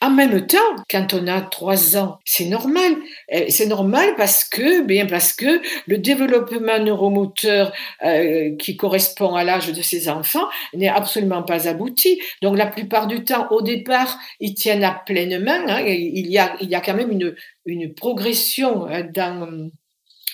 En 0.00 0.10
même 0.10 0.46
temps, 0.46 0.58
quand 0.90 1.12
on 1.12 1.26
a 1.26 1.42
trois 1.42 1.96
ans, 1.96 2.18
c'est 2.24 2.46
normal. 2.46 2.96
Euh, 3.34 3.44
c'est 3.48 3.66
normal 3.66 4.14
parce 4.16 4.44
que, 4.44 4.82
bien 4.82 5.06
parce 5.06 5.34
que 5.34 5.60
le 5.86 5.98
développement 5.98 6.78
neuromoteur 6.78 7.72
euh, 8.04 8.56
qui 8.56 8.76
correspond 8.76 9.34
à 9.34 9.44
l'âge 9.44 9.70
de 9.72 9.82
ces 9.82 10.08
enfants 10.08 10.48
n'est 10.72 10.88
absolument 10.88 11.42
pas 11.42 11.68
abouti. 11.68 12.20
Donc 12.40 12.56
la 12.56 12.66
plupart 12.66 13.06
du 13.06 13.22
temps, 13.24 13.48
au 13.50 13.60
départ, 13.60 14.18
ils 14.40 14.54
tiennent 14.54 14.84
à 14.84 14.92
pleine 14.92 15.38
main. 15.42 15.68
Hein, 15.68 15.82
il 15.86 16.30
y 16.30 16.38
a, 16.38 16.56
il 16.60 16.70
y 16.70 16.74
a 16.74 16.80
quand 16.80 16.94
même 16.94 17.12
une, 17.12 17.34
une 17.66 17.92
progression 17.92 18.86
hein, 18.86 19.02
dans 19.02 19.70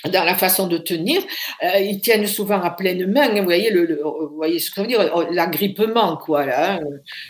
dans 0.04 0.24
la 0.24 0.34
façon 0.34 0.66
de 0.66 0.78
tenir, 0.78 1.22
euh, 1.62 1.78
ils 1.78 2.00
tiennent 2.00 2.26
souvent 2.26 2.60
à 2.60 2.70
pleine 2.70 3.10
main. 3.10 3.30
Hein, 3.30 3.38
vous 3.38 3.44
voyez, 3.44 3.70
le, 3.70 4.00
vous 4.02 4.36
voyez 4.36 4.58
ce 4.58 4.70
que 4.70 4.76
je 4.76 4.80
veux 4.82 4.86
dire, 4.86 5.12
oh, 5.14 5.24
l'agrippement, 5.30 6.16
quoi, 6.16 6.46
là, 6.46 6.74
hein, 6.74 6.80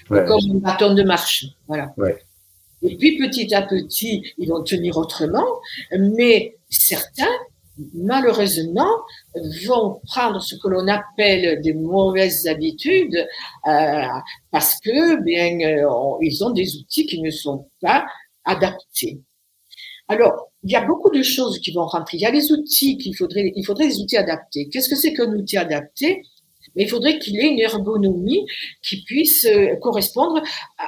comme 0.08 0.50
un 0.50 0.58
bâton 0.58 0.94
de 0.94 1.02
marche. 1.02 1.46
Voilà. 1.68 1.94
Et 2.82 2.96
puis 2.96 3.16
petit 3.16 3.54
à 3.54 3.62
petit, 3.62 4.22
ils 4.38 4.48
vont 4.48 4.62
tenir 4.62 4.96
autrement, 4.96 5.46
mais 5.98 6.56
certains, 6.68 7.24
malheureusement, 7.94 8.90
vont 9.66 10.00
prendre 10.06 10.40
ce 10.40 10.54
que 10.56 10.68
l'on 10.68 10.86
appelle 10.88 11.60
des 11.62 11.74
mauvaises 11.74 12.46
habitudes 12.46 13.26
euh, 13.66 14.06
parce 14.50 14.78
que 14.80 15.22
bien 15.22 15.58
euh, 15.60 16.18
ils 16.22 16.44
ont 16.44 16.50
des 16.50 16.76
outils 16.76 17.06
qui 17.06 17.20
ne 17.20 17.30
sont 17.30 17.68
pas 17.80 18.06
adaptés. 18.44 19.20
Alors, 20.08 20.50
il 20.62 20.70
y 20.70 20.76
a 20.76 20.84
beaucoup 20.84 21.10
de 21.10 21.22
choses 21.22 21.58
qui 21.60 21.72
vont 21.72 21.86
rentrer. 21.86 22.16
Il 22.18 22.20
y 22.20 22.26
a 22.26 22.30
les 22.30 22.52
outils 22.52 22.96
qu'il 22.98 23.16
faudrait, 23.16 23.52
il 23.54 23.64
faudrait 23.64 23.88
des 23.88 24.00
outils 24.00 24.16
adaptés. 24.16 24.68
Qu'est-ce 24.68 24.88
que 24.88 24.96
c'est 24.96 25.12
qu'un 25.12 25.32
outil 25.32 25.56
adapté? 25.56 26.22
Mais 26.76 26.82
il 26.82 26.88
faudrait 26.90 27.18
qu'il 27.18 27.38
ait 27.38 27.48
une 27.48 27.58
ergonomie 27.58 28.44
qui 28.82 29.02
puisse 29.02 29.46
euh, 29.46 29.76
correspondre 29.80 30.42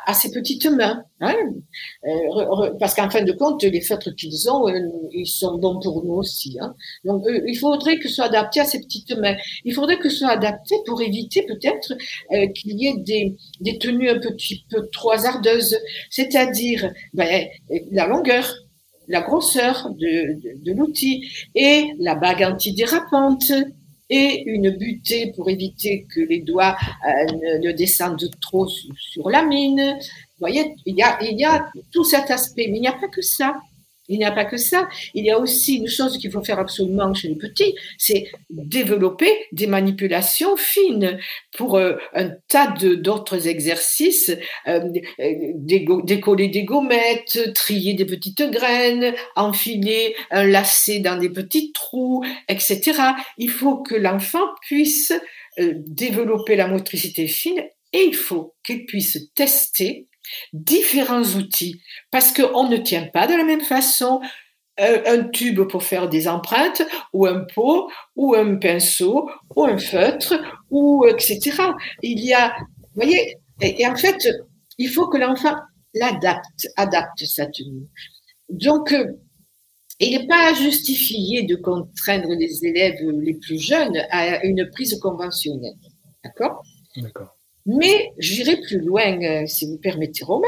à, 0.06 0.12
ces 0.12 0.30
petites 0.30 0.66
mains. 0.66 1.02
Hein? 1.20 1.34
Euh, 2.04 2.70
parce 2.78 2.94
qu'en 2.94 3.08
fin 3.08 3.22
de 3.22 3.32
compte, 3.32 3.62
les 3.64 3.80
feutres 3.80 4.14
qu'ils 4.14 4.50
ont, 4.50 4.68
euh, 4.68 4.78
ils 5.12 5.26
sont 5.26 5.56
bons 5.56 5.80
pour 5.80 6.04
nous 6.04 6.14
aussi. 6.14 6.58
Hein? 6.60 6.74
Donc, 7.04 7.24
il 7.46 7.56
faudrait 7.56 7.98
que 7.98 8.08
ce 8.08 8.16
soit 8.16 8.26
adapté 8.26 8.60
à 8.60 8.64
ces 8.66 8.80
petites 8.80 9.16
mains. 9.16 9.36
Il 9.64 9.72
faudrait 9.72 9.98
que 9.98 10.10
ce 10.10 10.18
soit 10.18 10.30
adapté 10.30 10.74
pour 10.86 11.00
éviter 11.00 11.46
peut-être 11.46 11.94
qu'il 12.54 12.78
y 12.78 12.88
ait 12.88 12.98
des, 12.98 13.36
des 13.60 13.78
tenues 13.78 14.10
un 14.10 14.18
petit 14.18 14.64
peu 14.70 14.88
trop 14.92 15.12
hasardeuses. 15.12 15.78
C'est-à-dire 16.10 16.92
ben, 17.14 17.46
la 17.90 18.06
longueur, 18.06 18.52
la 19.08 19.22
grosseur 19.22 19.90
de, 19.90 20.72
l'outil 20.72 21.28
et 21.54 21.92
la 21.98 22.14
bague 22.14 22.42
antidérapante 22.42 23.52
et 24.10 24.44
une 24.46 24.70
butée 24.70 25.32
pour 25.36 25.50
éviter 25.50 26.06
que 26.14 26.20
les 26.20 26.40
doigts 26.40 26.76
euh, 27.06 27.58
ne, 27.62 27.72
descendent 27.72 28.30
trop 28.40 28.66
sur, 28.66 29.28
la 29.28 29.44
mine. 29.44 29.98
Voyez, 30.38 30.74
il 30.86 30.96
y, 30.96 31.02
a, 31.02 31.18
il 31.22 31.38
y 31.38 31.44
a 31.44 31.68
tout 31.92 32.04
cet 32.04 32.30
aspect, 32.30 32.68
mais 32.70 32.78
il 32.78 32.82
n'y 32.82 32.88
a 32.88 32.92
pas 32.92 33.08
que 33.08 33.22
ça. 33.22 33.56
Il 34.08 34.18
n'y 34.18 34.24
a 34.24 34.32
pas 34.32 34.44
que 34.44 34.56
ça. 34.56 34.88
Il 35.14 35.24
y 35.24 35.30
a 35.30 35.38
aussi 35.38 35.76
une 35.76 35.88
chose 35.88 36.18
qu'il 36.18 36.30
faut 36.30 36.42
faire 36.42 36.58
absolument 36.58 37.12
chez 37.14 37.28
les 37.28 37.36
petits, 37.36 37.74
c'est 37.98 38.26
développer 38.50 39.30
des 39.52 39.66
manipulations 39.66 40.56
fines 40.56 41.18
pour 41.56 41.76
euh, 41.76 41.96
un 42.14 42.30
tas 42.48 42.74
d'autres 42.78 43.48
exercices, 43.48 44.32
euh, 44.66 44.80
décoller 45.56 46.48
des 46.48 46.64
gommettes, 46.64 47.52
trier 47.54 47.94
des 47.94 48.06
petites 48.06 48.42
graines, 48.50 49.14
enfiler 49.36 50.14
un 50.30 50.44
lacet 50.44 51.00
dans 51.00 51.18
des 51.18 51.30
petits 51.30 51.72
trous, 51.72 52.24
etc. 52.48 53.00
Il 53.36 53.50
faut 53.50 53.78
que 53.82 53.94
l'enfant 53.94 54.46
puisse 54.62 55.12
euh, 55.58 55.74
développer 55.86 56.56
la 56.56 56.68
motricité 56.68 57.26
fine 57.26 57.62
et 57.92 58.02
il 58.02 58.14
faut 58.14 58.54
qu'il 58.64 58.86
puisse 58.86 59.18
tester 59.34 60.07
différents 60.52 61.22
outils 61.22 61.80
parce 62.10 62.32
qu'on 62.32 62.68
ne 62.68 62.76
tient 62.76 63.06
pas 63.06 63.26
de 63.26 63.34
la 63.34 63.44
même 63.44 63.60
façon 63.60 64.20
euh, 64.80 65.02
un 65.06 65.24
tube 65.24 65.60
pour 65.62 65.82
faire 65.82 66.08
des 66.08 66.28
empreintes 66.28 66.82
ou 67.12 67.26
un 67.26 67.44
pot 67.54 67.90
ou 68.14 68.34
un 68.34 68.56
pinceau 68.56 69.28
ou 69.56 69.64
un 69.64 69.78
feutre 69.78 70.34
ou 70.70 71.04
etc. 71.06 71.62
Il 72.02 72.24
y 72.24 72.32
a, 72.32 72.54
vous 72.94 73.02
voyez, 73.02 73.38
et, 73.60 73.86
en 73.86 73.96
fait, 73.96 74.28
il 74.78 74.88
faut 74.88 75.08
que 75.08 75.18
l'enfant 75.18 75.54
l'adapte, 75.94 76.68
adapte 76.76 77.24
sa 77.24 77.46
tenue. 77.46 77.88
Donc, 78.48 78.92
euh, 78.92 79.12
il 80.00 80.16
n'est 80.16 80.26
pas 80.28 80.54
justifié 80.54 81.42
de 81.42 81.56
contraindre 81.56 82.28
les 82.38 82.64
élèves 82.64 83.00
les 83.02 83.34
plus 83.34 83.58
jeunes 83.58 83.96
à 84.10 84.44
une 84.44 84.70
prise 84.70 84.96
conventionnelle. 85.00 85.74
D'accord? 86.22 86.62
D'accord. 86.96 87.37
Mais 87.70 88.12
j'irai 88.16 88.62
plus 88.62 88.80
loin, 88.80 89.22
euh, 89.22 89.46
si 89.46 89.66
vous 89.66 89.76
permettez, 89.76 90.24
Romain, 90.24 90.46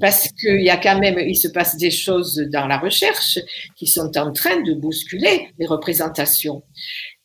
parce 0.00 0.28
qu'il 0.40 0.62
y 0.62 0.70
a 0.70 0.76
quand 0.76 1.00
même, 1.00 1.18
il 1.18 1.34
se 1.34 1.48
passe 1.48 1.76
des 1.76 1.90
choses 1.90 2.36
dans 2.52 2.68
la 2.68 2.78
recherche 2.78 3.40
qui 3.74 3.88
sont 3.88 4.16
en 4.16 4.30
train 4.30 4.62
de 4.62 4.72
bousculer 4.72 5.48
les 5.58 5.66
représentations. 5.66 6.62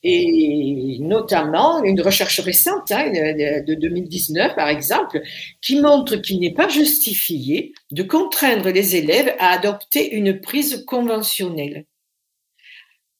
Et 0.01 0.97
notamment 0.99 1.83
une 1.83 2.01
recherche 2.01 2.39
récente 2.39 2.89
hein, 2.89 3.11
de 3.11 3.75
2019, 3.75 4.55
par 4.55 4.67
exemple, 4.67 5.21
qui 5.61 5.79
montre 5.79 6.15
qu'il 6.15 6.39
n'est 6.39 6.53
pas 6.55 6.67
justifié 6.67 7.73
de 7.91 8.01
contraindre 8.01 8.69
les 8.69 8.95
élèves 8.95 9.35
à 9.37 9.49
adopter 9.49 10.15
une 10.15 10.41
prise 10.41 10.85
conventionnelle. 10.87 11.85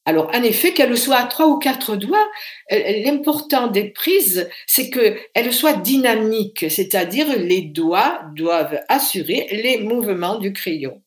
Alors, 0.10 0.32
en 0.34 0.42
effet, 0.42 0.74
qu'elle 0.74 0.98
soit 0.98 1.18
à 1.18 1.26
trois 1.26 1.46
ou 1.46 1.60
quatre 1.60 1.96
doigts, 1.96 2.28
euh, 2.72 3.04
l'important 3.06 3.68
des 3.68 3.92
prises, 3.92 4.50
c'est 4.66 4.90
qu'elle 4.90 5.54
soit 5.54 5.74
dynamique, 5.74 6.66
c'est-à-dire 6.72 7.38
les 7.38 7.62
doigts 7.62 8.24
doivent 8.36 8.80
assurer 8.88 9.48
les 9.52 9.78
mouvements 9.78 10.40
du 10.40 10.52
crayon. 10.52 11.04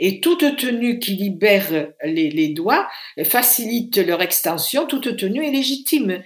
Et 0.00 0.18
toute 0.18 0.56
tenue 0.56 0.98
qui 0.98 1.14
libère 1.14 1.92
les, 2.02 2.48
doigts 2.48 2.88
facilite 3.22 3.98
leur 3.98 4.20
extension, 4.20 4.86
toute 4.86 5.16
tenue 5.16 5.46
est 5.46 5.52
légitime. 5.52 6.20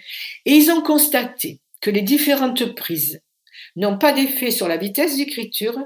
Et 0.46 0.52
ils 0.52 0.70
ont 0.70 0.81
constaté 0.81 1.61
que 1.83 1.90
les 1.90 2.00
différentes 2.00 2.74
prises 2.74 3.20
n'ont 3.76 3.98
pas 3.98 4.12
d'effet 4.12 4.50
sur 4.50 4.68
la 4.68 4.79
vitesse 4.79 5.18
d'écriture, 5.18 5.79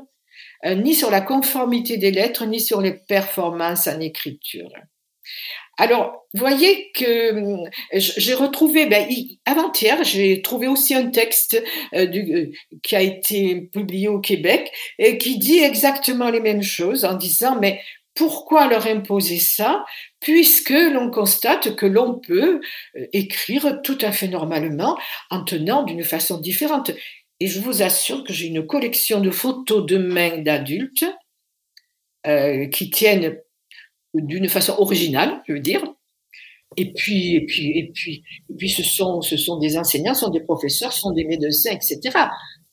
euh, 0.65 0.77
ni 0.77 0.95
sur 0.95 1.11
la 1.11 1.23
conformité 1.23 1.97
des 1.97 2.13
lettres, 2.13 2.47
ni 2.47 2.61
sur 2.61 2.81
les 2.81 2.93
performances 2.93 3.89
en 3.89 3.99
écriture. 3.99 4.71
Alors, 5.81 6.27
voyez 6.35 6.93
que 6.95 7.33
hum, 7.33 7.71
j'ai 7.95 8.35
retrouvé, 8.35 8.85
ben, 8.85 9.09
avant-hier, 9.47 10.05
j'ai 10.05 10.43
trouvé 10.43 10.69
aussi 10.69 10.95
un 10.95 11.07
texte 11.07 11.55
euh, 11.95 12.07
euh, 12.07 12.51
qui 12.83 12.97
a 12.97 13.01
été 13.01 13.63
publié 13.63 14.07
au 14.07 14.21
Québec 14.21 14.71
et 14.99 15.17
qui 15.17 15.39
dit 15.39 15.61
exactement 15.61 16.29
les 16.29 16.41
mêmes 16.41 16.63
choses 16.63 17.07
en 17.07 17.15
disant, 17.15 17.59
mais 17.59 17.81
pourquoi 18.15 18.69
leur 18.69 18.87
imposer 18.89 19.39
ça 19.39 19.87
puisque 20.21 20.69
l'on 20.69 21.11
constate 21.11 21.75
que 21.77 21.87
l'on 21.87 22.19
peut 22.19 22.61
euh, 22.97 23.07
écrire 23.15 23.81
tout 23.83 23.97
à 24.03 24.13
fait 24.13 24.29
normalement 24.29 24.99
en 25.31 25.43
tenant 25.45 25.83
d'une 25.85 26.05
façon 26.05 26.39
différente. 26.39 26.91
Et 27.41 27.47
je 27.47 27.59
vous 27.59 27.81
assure 27.81 28.23
que 28.25 28.35
j'ai 28.35 28.49
une 28.49 28.67
collection 28.67 29.23
de 29.23 29.31
photos 29.31 29.87
de 29.87 29.97
mains 29.97 30.37
d'adultes 30.37 31.07
qui 32.71 32.91
tiennent 32.91 33.41
d'une 34.15 34.49
façon 34.49 34.75
originale, 34.79 35.43
je 35.47 35.55
veux 35.55 35.61
dire. 35.61 35.83
Et 36.77 36.93
puis, 36.93 37.35
et 37.35 37.45
puis, 37.47 37.79
et 37.79 37.91
puis, 37.93 38.23
et 38.49 38.55
puis, 38.55 38.69
ce 38.69 38.83
sont, 38.83 39.23
ce 39.23 39.37
sont 39.37 39.59
des 39.59 39.77
enseignants, 39.77 40.15
ce 40.15 40.21
sont 40.21 40.31
des 40.31 40.41
professeurs, 40.41 40.93
ce 40.93 41.01
sont 41.01 41.11
des 41.11 41.25
médecins, 41.25 41.73
etc. 41.73 42.17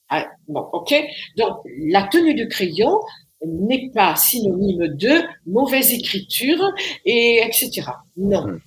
Ah, 0.10 0.28
bon, 0.47 0.62
ok. 0.73 0.93
Donc, 1.36 1.58
la 1.89 2.04
tenue 2.04 2.36
de 2.36 2.45
crayon 2.45 3.00
n'est 3.45 3.89
pas 3.93 4.15
synonyme 4.15 4.88
de 4.95 5.21
mauvaise 5.45 5.91
écriture 5.93 6.71
et 7.06 7.41
etc. 7.43 7.89
Non. 8.15 8.47
Hmm. 8.47 8.60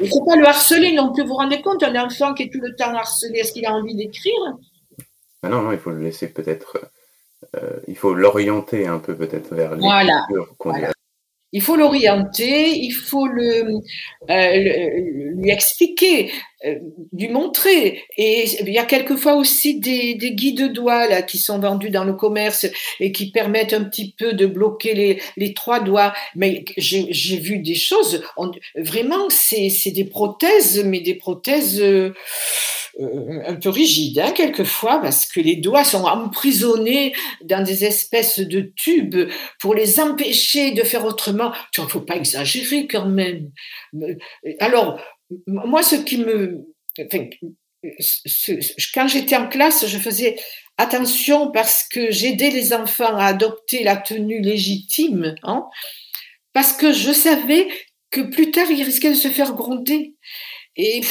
Il 0.00 0.06
ne 0.06 0.10
faut 0.10 0.24
pas 0.24 0.36
le 0.36 0.46
harceler 0.46 0.92
non 0.92 1.12
plus. 1.12 1.22
Vous 1.22 1.30
vous 1.30 1.34
rendez 1.34 1.60
compte, 1.62 1.82
un 1.82 2.04
enfant 2.04 2.32
qui 2.32 2.44
est 2.44 2.52
tout 2.52 2.60
le 2.60 2.74
temps 2.76 2.94
harcelé, 2.94 3.40
est-ce 3.40 3.52
qu'il 3.52 3.66
a 3.66 3.72
envie 3.72 3.96
d'écrire? 3.96 4.32
Ah 5.42 5.48
Non, 5.48 5.62
non, 5.62 5.72
il 5.72 5.78
faut 5.78 5.90
le 5.90 6.02
laisser 6.02 6.28
peut-être. 6.28 6.92
Euh, 7.56 7.80
il 7.88 7.96
faut 7.96 8.14
l'orienter 8.14 8.86
un 8.86 9.00
peu 9.00 9.16
peut-être 9.16 9.54
vers 9.54 9.74
l'écriture 9.74 10.54
voilà 10.60 10.92
il 11.52 11.62
faut 11.62 11.76
l'orienter, 11.76 12.70
il 12.70 12.92
faut 12.92 13.26
le, 13.26 13.80
euh, 14.30 14.88
lui 15.36 15.50
expliquer, 15.50 16.30
euh, 16.64 16.76
lui 17.12 17.28
montrer. 17.28 18.02
Et 18.16 18.44
il 18.60 18.72
y 18.72 18.78
a 18.78 18.84
quelquefois 18.84 19.34
aussi 19.34 19.80
des, 19.80 20.14
des 20.14 20.32
guides 20.32 20.60
de 20.60 20.66
doigts 20.68 21.08
là 21.08 21.22
qui 21.22 21.38
sont 21.38 21.58
vendus 21.58 21.90
dans 21.90 22.04
le 22.04 22.12
commerce 22.12 22.66
et 23.00 23.12
qui 23.12 23.30
permettent 23.30 23.72
un 23.72 23.84
petit 23.84 24.14
peu 24.16 24.32
de 24.32 24.46
bloquer 24.46 25.20
les, 25.36 25.54
trois 25.54 25.80
doigts. 25.80 26.12
Mais 26.36 26.64
j'ai 26.76 27.36
vu 27.38 27.58
des 27.58 27.74
choses. 27.74 28.22
vraiment, 28.76 29.28
c'est 29.30 29.90
des 29.90 30.04
prothèses, 30.04 30.84
mais 30.84 31.00
des 31.00 31.14
prothèses. 31.14 31.80
Euh, 32.98 33.42
un 33.46 33.54
peu 33.54 33.70
rigide, 33.70 34.18
hein, 34.18 34.32
quelquefois, 34.32 35.00
parce 35.00 35.24
que 35.24 35.40
les 35.40 35.56
doigts 35.56 35.84
sont 35.84 36.04
emprisonnés 36.04 37.14
dans 37.42 37.62
des 37.62 37.84
espèces 37.84 38.40
de 38.40 38.72
tubes 38.76 39.28
pour 39.60 39.74
les 39.74 40.00
empêcher 40.00 40.72
de 40.72 40.82
faire 40.82 41.04
autrement. 41.04 41.39
Il 41.76 41.82
ne 41.82 41.88
faut 41.88 42.00
pas 42.00 42.16
exagérer 42.16 42.86
quand 42.86 43.06
même. 43.06 43.50
Alors, 44.58 45.00
moi, 45.46 45.82
ce 45.82 45.96
qui 45.96 46.18
me... 46.18 46.66
quand 48.94 49.08
j'étais 49.08 49.36
en 49.36 49.48
classe, 49.48 49.86
je 49.86 49.98
faisais 49.98 50.36
attention 50.76 51.50
parce 51.50 51.84
que 51.92 52.10
j'aidais 52.10 52.50
les 52.50 52.72
enfants 52.72 53.16
à 53.16 53.26
adopter 53.26 53.84
la 53.84 53.96
tenue 53.96 54.40
légitime, 54.40 55.34
hein, 55.42 55.66
parce 56.52 56.72
que 56.72 56.92
je 56.92 57.12
savais 57.12 57.68
que 58.10 58.20
plus 58.22 58.50
tard, 58.50 58.70
ils 58.70 58.82
risquaient 58.82 59.10
de 59.10 59.14
se 59.14 59.28
faire 59.28 59.54
gronder. 59.54 60.14
Et 60.76 61.02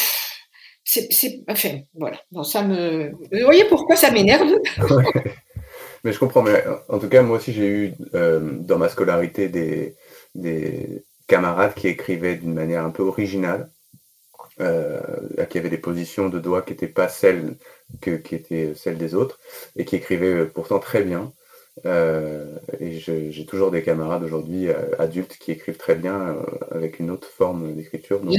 c'est, 0.83 1.43
enfin, 1.47 1.79
voilà. 1.93 2.19
ça 2.43 2.63
me. 2.63 3.11
Vous 3.11 3.45
voyez 3.45 3.65
pourquoi 3.65 3.95
ça 3.95 4.11
m'énerve? 4.11 4.51
Mais 6.03 6.13
je 6.13 6.19
comprends. 6.19 6.43
En 6.87 6.99
tout 6.99 7.09
cas, 7.09 7.21
moi 7.21 7.37
aussi, 7.37 7.53
j'ai 7.53 7.67
eu 7.67 7.93
euh, 8.15 8.57
dans 8.59 8.77
ma 8.77 8.89
scolarité 8.89 9.49
des, 9.49 9.95
des 10.35 11.03
camarades 11.27 11.75
qui 11.75 11.87
écrivaient 11.87 12.35
d'une 12.35 12.53
manière 12.53 12.85
un 12.85 12.89
peu 12.89 13.03
originale, 13.03 13.69
euh, 14.61 14.99
qui 15.49 15.57
avaient 15.57 15.69
des 15.69 15.77
positions 15.77 16.29
de 16.29 16.39
doigts 16.39 16.61
qui 16.61 16.71
n'étaient 16.71 16.87
pas 16.87 17.07
celles 17.07 17.55
que, 18.01 18.11
qui 18.11 18.35
étaient 18.35 18.73
celles 18.75 18.97
des 18.97 19.15
autres, 19.15 19.39
et 19.75 19.85
qui 19.85 19.95
écrivaient 19.95 20.45
pourtant 20.45 20.79
très 20.79 21.03
bien. 21.03 21.33
Euh, 21.85 22.57
et 22.79 22.99
j'ai 22.99 23.45
toujours 23.45 23.71
des 23.71 23.83
camarades 23.83 24.23
aujourd'hui 24.23 24.69
adultes 24.97 25.37
qui 25.37 25.51
écrivent 25.51 25.77
très 25.77 25.95
bien 25.95 26.37
avec 26.71 26.99
une 26.99 27.09
autre 27.09 27.27
forme 27.27 27.73
d'écriture. 27.73 28.19
Donc, 28.19 28.35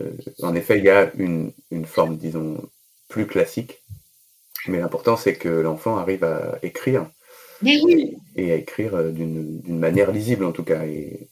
euh, 0.00 0.10
en 0.42 0.54
effet, 0.54 0.78
il 0.78 0.84
y 0.84 0.90
a 0.90 1.10
une, 1.16 1.52
forme, 1.84 2.16
disons, 2.16 2.68
plus 3.08 3.26
classique, 3.26 3.82
mais 4.66 4.78
l'important, 4.78 5.16
c'est 5.16 5.34
que 5.34 5.48
l'enfant 5.48 5.96
arrive 5.96 6.24
à 6.24 6.58
écrire. 6.62 7.06
Et 7.64 8.52
à 8.52 8.54
écrire 8.54 8.94
euh, 8.94 9.10
d'une 9.10 9.78
manière 9.78 10.12
lisible, 10.12 10.44
en 10.44 10.52
tout 10.52 10.64
cas, 10.64 10.84
et 10.84 11.28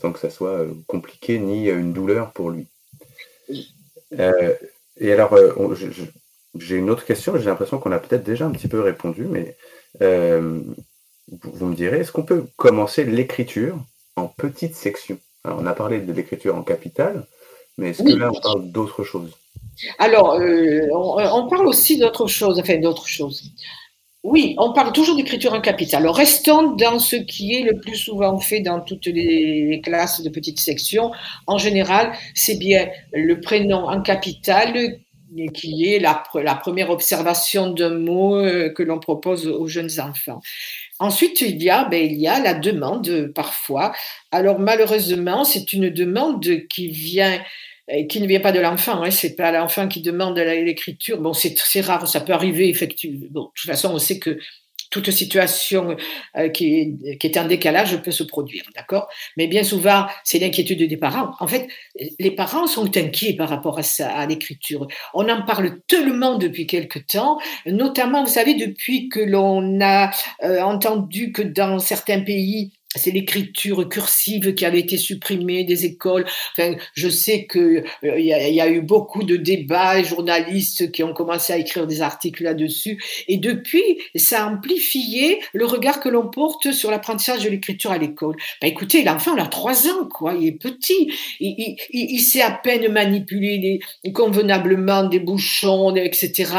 sans 0.00 0.12
que 0.12 0.18
ça 0.18 0.30
soit 0.30 0.60
euh, 0.60 0.74
compliqué 0.86 1.38
ni 1.38 1.68
une 1.68 1.92
douleur 1.92 2.32
pour 2.32 2.50
lui. 2.50 2.66
et 4.12 5.12
alors, 5.12 5.36
j'ai 6.56 6.76
une 6.76 6.90
autre 6.90 7.04
question, 7.04 7.36
j'ai 7.36 7.46
l'impression 7.46 7.78
qu'on 7.78 7.92
a 7.92 7.98
peut-être 7.98 8.24
déjà 8.24 8.46
un 8.46 8.52
petit 8.52 8.68
peu 8.68 8.80
répondu, 8.80 9.24
mais 9.24 9.56
vous 10.00 11.66
me 11.66 11.74
direz, 11.74 12.00
est-ce 12.00 12.12
qu'on 12.12 12.22
peut 12.22 12.46
commencer 12.56 13.04
l'écriture 13.04 13.78
en 14.16 14.28
petites 14.28 14.76
sections? 14.76 15.18
Alors, 15.44 15.58
on 15.60 15.66
a 15.66 15.74
parlé 15.74 16.00
de 16.00 16.12
l'écriture 16.12 16.54
en 16.56 16.62
capitale, 16.62 17.26
mais 17.76 17.90
est-ce 17.90 18.02
que 18.02 18.16
là, 18.16 18.30
on 18.32 18.40
parle 18.40 18.70
d'autre 18.70 19.04
chose 19.04 19.30
Alors, 19.98 20.34
euh, 20.34 20.86
on, 20.92 21.48
parle 21.48 21.66
aussi 21.66 21.98
d'autre 21.98 22.26
chose, 22.26 22.58
enfin 22.58 22.78
d'autre 22.78 23.06
chose. 23.06 23.52
Oui, 24.24 24.54
on 24.56 24.72
parle 24.72 24.90
toujours 24.92 25.16
d'écriture 25.16 25.52
en 25.52 25.60
capital. 25.60 26.00
Alors, 26.00 26.16
restons 26.16 26.72
dans 26.72 26.98
ce 26.98 27.16
qui 27.16 27.54
est 27.54 27.62
le 27.62 27.78
plus 27.78 27.94
souvent 27.94 28.38
fait 28.38 28.60
dans 28.60 28.80
toutes 28.80 29.06
les 29.06 29.82
classes 29.84 30.22
de 30.22 30.30
petites 30.30 30.60
sections. 30.60 31.12
En 31.46 31.58
général, 31.58 32.12
c'est 32.34 32.58
bien 32.58 32.88
le 33.12 33.38
prénom 33.40 33.86
en 33.86 34.00
capital 34.00 34.98
qui 35.52 35.92
est 35.92 35.98
la, 35.98 36.22
la 36.42 36.54
première 36.54 36.90
observation 36.90 37.70
d'un 37.70 37.98
mot 37.98 38.36
euh, 38.36 38.70
que 38.70 38.82
l'on 38.82 38.98
propose 38.98 39.46
aux 39.46 39.66
jeunes 39.66 40.00
enfants. 40.00 40.40
Ensuite, 41.00 41.40
il 41.42 41.62
y 41.62 41.68
a, 41.68 41.84
ben, 41.84 42.02
il 42.02 42.18
y 42.18 42.28
a 42.28 42.38
la 42.40 42.54
demande 42.54 43.32
parfois. 43.34 43.92
Alors 44.30 44.58
malheureusement, 44.58 45.44
c'est 45.44 45.72
une 45.72 45.90
demande 45.90 46.46
qui 46.70 46.88
vient 46.88 47.40
qui 48.08 48.20
ne 48.20 48.26
vient 48.26 48.40
pas 48.40 48.52
de 48.52 48.60
l'enfant, 48.60 49.02
hein, 49.02 49.10
c'est 49.10 49.36
pas 49.36 49.52
l'enfant 49.52 49.88
qui 49.88 50.00
demande 50.00 50.38
l'écriture. 50.38 51.20
Bon, 51.20 51.32
c'est 51.34 51.80
rare, 51.80 52.08
ça 52.08 52.20
peut 52.20 52.32
arriver 52.32 52.68
effectivement. 52.68 53.26
Bon, 53.30 53.42
de 53.42 53.50
toute 53.54 53.70
façon, 53.70 53.92
on 53.92 53.98
sait 53.98 54.18
que 54.18 54.38
toute 54.94 55.10
situation 55.10 55.96
euh, 56.36 56.48
qui, 56.50 56.96
est, 57.04 57.18
qui, 57.18 57.38
en 57.38 57.46
décalage 57.46 58.00
peut 58.02 58.12
se 58.12 58.22
produire, 58.22 58.64
d'accord? 58.76 59.08
Mais 59.36 59.48
bien 59.48 59.64
souvent, 59.64 60.06
c'est 60.22 60.38
l'inquiétude 60.38 60.88
des 60.88 60.96
parents. 60.96 61.32
En 61.40 61.48
fait, 61.48 61.66
les 62.20 62.30
parents 62.30 62.68
sont 62.68 62.96
inquiets 62.96 63.34
par 63.34 63.48
rapport 63.48 63.76
à 63.76 63.82
ça, 63.82 64.14
à 64.14 64.24
l'écriture. 64.26 64.86
On 65.12 65.28
en 65.28 65.42
parle 65.42 65.80
tellement 65.88 66.38
depuis 66.38 66.68
quelque 66.68 67.00
temps, 67.00 67.38
notamment, 67.66 68.22
vous 68.22 68.30
savez, 68.30 68.54
depuis 68.54 69.08
que 69.08 69.18
l'on 69.18 69.80
a 69.80 70.12
euh, 70.44 70.60
entendu 70.62 71.32
que 71.32 71.42
dans 71.42 71.80
certains 71.80 72.20
pays, 72.20 72.72
c'est 72.94 73.10
l'écriture 73.10 73.88
cursive 73.88 74.54
qui 74.54 74.64
avait 74.64 74.80
été 74.80 74.96
supprimée 74.96 75.64
des 75.64 75.84
écoles. 75.84 76.24
Enfin, 76.52 76.74
je 76.94 77.08
sais 77.08 77.44
que 77.46 77.58
euh, 78.04 78.18
il 78.18 78.24
y, 78.24 78.60
a 78.60 78.70
eu 78.70 78.80
beaucoup 78.80 79.24
de 79.24 79.36
débats, 79.36 80.02
journalistes 80.02 80.92
qui 80.92 81.02
ont 81.02 81.12
commencé 81.12 81.52
à 81.52 81.58
écrire 81.58 81.86
des 81.86 82.02
articles 82.02 82.42
là-dessus. 82.42 83.02
Et 83.28 83.36
depuis, 83.36 83.82
ça 84.14 84.44
a 84.44 84.50
amplifié 84.50 85.40
le 85.52 85.66
regard 85.66 86.00
que 86.00 86.08
l'on 86.08 86.28
porte 86.28 86.72
sur 86.72 86.90
l'apprentissage 86.90 87.42
de 87.44 87.50
l'écriture 87.50 87.90
à 87.90 87.98
l'école. 87.98 88.36
Ben, 88.62 88.68
écoutez, 88.68 89.02
l'enfant, 89.02 89.34
il 89.36 89.40
a 89.40 89.46
trois 89.46 89.88
ans, 89.88 90.08
quoi. 90.08 90.34
Il 90.34 90.46
est 90.46 90.52
petit. 90.52 91.12
Il, 91.40 92.20
sait 92.20 92.42
à 92.42 92.50
peine 92.50 92.88
manipuler 92.88 93.80
les, 94.04 94.12
convenablement 94.12 95.04
des 95.04 95.18
bouchons, 95.18 95.94
etc. 95.96 96.52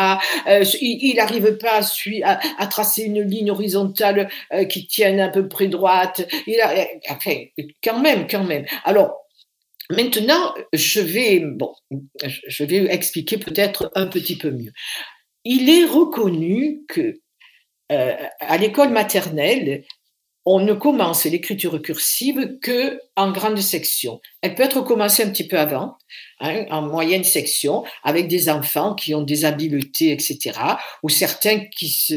Euh, 0.48 0.64
il 0.82 1.16
n'arrive 1.16 1.58
pas 1.58 1.80
à, 1.80 2.32
à, 2.32 2.40
à, 2.58 2.68
tracer 2.68 3.04
une 3.04 3.22
ligne 3.22 3.52
horizontale 3.52 4.30
euh, 4.54 4.66
qui 4.66 4.86
tienne 4.86 5.20
à 5.20 5.30
peu 5.30 5.48
près 5.48 5.68
droite 5.68 6.25
il 6.48 6.60
a, 6.62 6.88
enfin, 7.10 7.36
quand 7.84 8.00
même, 8.00 8.28
quand 8.28 8.44
même. 8.44 8.66
Alors, 8.84 9.26
Maintenant, 9.92 10.56
je 10.74 11.00
vais, 11.00 11.42
bon, 11.42 11.72
je 12.24 12.64
vais 12.64 12.92
expliquer 12.92 13.38
peut-être 13.38 13.92
un 13.94 14.08
petit 14.08 14.36
peu 14.36 14.50
mieux. 14.50 14.72
Il 15.44 15.70
est 15.70 15.86
reconnu 15.86 16.82
que 16.88 17.14
euh, 17.92 18.16
à 18.40 18.58
l'école 18.58 18.90
maternelle, 18.90 19.84
on 20.46 20.60
ne 20.60 20.74
commence 20.74 21.26
l'écriture 21.26 21.82
cursive 21.82 22.60
que 22.62 23.00
en 23.16 23.32
grande 23.32 23.60
section. 23.60 24.22
Elle 24.42 24.54
peut 24.54 24.64
être 24.64 24.82
commencée 24.82 25.24
un 25.24 25.30
petit 25.30 25.48
peu 25.48 25.58
avant, 25.58 25.98
hein, 26.40 26.66
en 26.70 26.84
moyenne 26.84 27.24
section, 27.24 27.84
avec 28.04 28.28
des 28.28 28.48
enfants 28.50 28.94
qui 28.94 29.16
ont 29.16 29.24
des 29.24 29.44
habiletés, 29.44 30.12
etc., 30.12 30.60
ou 31.02 31.10
certains 31.10 31.66
qui 31.66 31.90
se, 31.90 32.14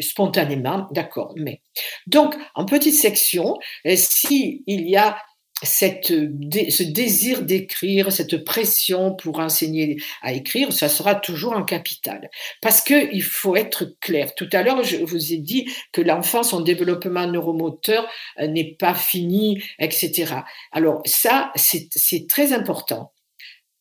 spontanément, 0.00 0.86
d'accord. 0.92 1.34
Mais 1.36 1.60
donc 2.06 2.36
en 2.54 2.64
petite 2.64 2.94
section, 2.94 3.56
euh, 3.86 3.94
si 3.96 4.62
il 4.66 4.88
y 4.88 4.96
a 4.96 5.16
cette, 5.62 6.08
ce 6.08 6.82
désir 6.82 7.42
d'écrire, 7.42 8.12
cette 8.12 8.44
pression 8.44 9.14
pour 9.14 9.38
enseigner 9.38 9.96
à 10.22 10.32
écrire, 10.32 10.72
ça 10.72 10.88
sera 10.88 11.14
toujours 11.14 11.52
en 11.52 11.64
capital. 11.64 12.30
Parce 12.60 12.80
que 12.80 13.12
il 13.12 13.22
faut 13.22 13.56
être 13.56 13.96
clair. 14.00 14.34
Tout 14.34 14.48
à 14.52 14.62
l'heure, 14.62 14.82
je 14.82 14.96
vous 14.96 15.32
ai 15.32 15.38
dit 15.38 15.70
que 15.92 16.00
l'enfant, 16.00 16.42
son 16.42 16.60
développement 16.60 17.26
neuromoteur 17.26 18.08
euh, 18.40 18.46
n'est 18.46 18.74
pas 18.78 18.94
fini, 18.94 19.62
etc. 19.78 20.34
Alors 20.72 21.02
ça, 21.04 21.52
c'est 21.56 22.26
très 22.28 22.52
important. 22.52 23.12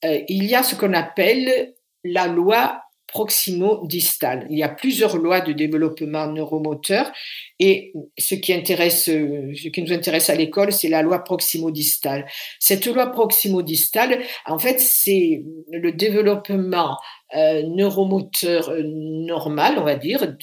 Euh, 0.05 0.21
il 0.27 0.45
y 0.45 0.55
a 0.55 0.63
ce 0.63 0.75
qu'on 0.75 0.93
appelle 0.93 1.73
la 2.03 2.27
loi 2.27 2.81
proximo-distal. 3.11 4.47
Il 4.49 4.57
y 4.57 4.63
a 4.63 4.69
plusieurs 4.69 5.17
lois 5.17 5.41
de 5.41 5.53
développement 5.53 6.27
neuromoteur 6.27 7.11
et 7.59 7.93
ce 8.17 8.35
qui 8.35 8.53
nous 8.53 9.93
intéresse 9.93 10.29
à 10.29 10.35
l'école, 10.35 10.71
c'est 10.71 10.89
la 10.89 11.01
loi 11.01 11.19
proximo-distale. 11.23 12.25
Cette 12.59 12.85
loi 12.87 13.07
proximo-distale, 13.07 14.19
en 14.45 14.57
fait, 14.57 14.79
c'est 14.79 15.43
le 15.71 15.91
développement 15.91 16.97
euh, 17.35 17.63
neuromoteur 17.63 18.69
euh, 18.69 18.81
normal, 18.83 19.75
on 19.77 19.83
va 19.83 19.95
dire, 19.95 20.35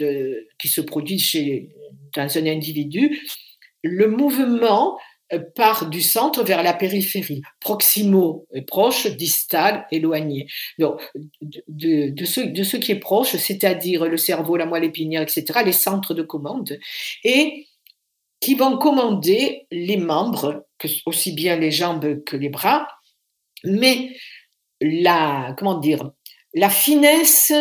qui 0.58 0.68
se 0.68 0.80
produit 0.80 1.18
chez, 1.18 1.68
dans 2.14 2.38
un 2.38 2.46
individu. 2.46 3.20
Le 3.82 4.08
mouvement 4.08 4.98
part 5.54 5.88
du 5.90 6.00
centre 6.00 6.42
vers 6.42 6.62
la 6.62 6.72
périphérie, 6.72 7.42
proximo 7.60 8.46
proche, 8.66 9.06
distal 9.06 9.86
éloigné. 9.90 10.46
Donc, 10.78 11.00
de, 11.68 12.10
de, 12.10 12.24
ce, 12.24 12.76
qui 12.76 12.92
est 12.92 12.98
proche, 12.98 13.36
c'est-à-dire 13.36 14.06
le 14.06 14.16
cerveau, 14.16 14.56
la 14.56 14.66
moelle 14.66 14.84
épinière, 14.84 15.22
etc., 15.22 15.60
les 15.64 15.72
centres 15.72 16.14
de 16.14 16.22
commande, 16.22 16.78
et 17.24 17.66
qui 18.40 18.54
vont 18.54 18.78
commander 18.78 19.66
les 19.70 19.96
membres, 19.96 20.66
aussi 21.06 21.32
bien 21.32 21.56
les 21.56 21.70
jambes 21.70 22.22
que 22.24 22.36
les 22.36 22.48
bras, 22.48 22.86
mais 23.64 24.16
la, 24.80 25.54
comment 25.58 25.78
dire, 25.78 26.12
la 26.54 26.70
finesse, 26.70 27.52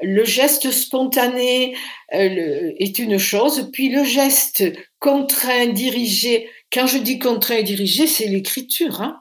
le 0.00 0.24
geste 0.24 0.70
spontané 0.70 1.76
euh, 2.14 2.72
est 2.78 2.98
une 2.98 3.18
chose, 3.18 3.70
puis 3.72 3.88
le 3.88 4.04
geste 4.04 4.64
contraint, 4.98 5.66
dirigé, 5.66 6.48
quand 6.72 6.86
je 6.86 6.98
dis 6.98 7.18
contraint 7.18 7.56
et 7.56 7.62
dirigé, 7.64 8.06
c'est 8.06 8.28
l'écriture, 8.28 9.00
hein, 9.02 9.18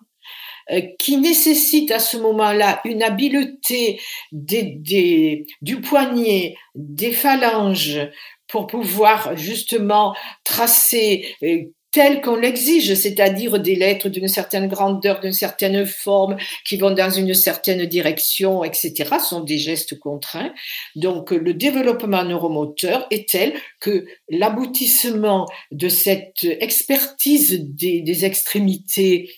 euh, 0.71 0.81
qui 0.99 1.17
nécessite 1.17 1.91
à 1.91 1.99
ce 1.99 2.17
moment-là 2.17 2.81
une 2.85 3.03
habileté 3.03 3.99
du 4.31 5.81
poignet, 5.81 6.55
des 6.75 7.11
phalanges, 7.11 7.99
pour 8.47 8.67
pouvoir 8.67 9.35
justement 9.35 10.15
tracer 10.43 11.35
euh, 11.43 11.63
tel 11.95 12.19
qu'on 12.19 12.35
l'exige, 12.35 12.93
c'est-à-dire 12.93 13.57
des 13.57 13.75
lettres 13.75 14.09
d'une 14.09 14.27
certaine 14.27 14.67
grandeur, 14.67 15.21
d'une 15.21 15.31
certaine 15.31 15.85
forme, 15.85 16.35
qui 16.65 16.75
vont 16.75 16.91
dans 16.91 17.09
une 17.09 17.33
certaine 17.33 17.85
direction, 17.85 18.65
etc., 18.65 19.11
sont 19.25 19.39
des 19.39 19.57
gestes 19.57 19.97
contraints. 19.97 20.53
Donc, 20.97 21.31
le 21.31 21.53
développement 21.53 22.25
neuromoteur 22.25 23.07
est 23.11 23.29
tel 23.29 23.53
que 23.79 24.05
l'aboutissement 24.27 25.45
de 25.71 25.87
cette 25.87 26.43
expertise 26.43 27.61
des, 27.63 28.25
extrémités 28.25 29.31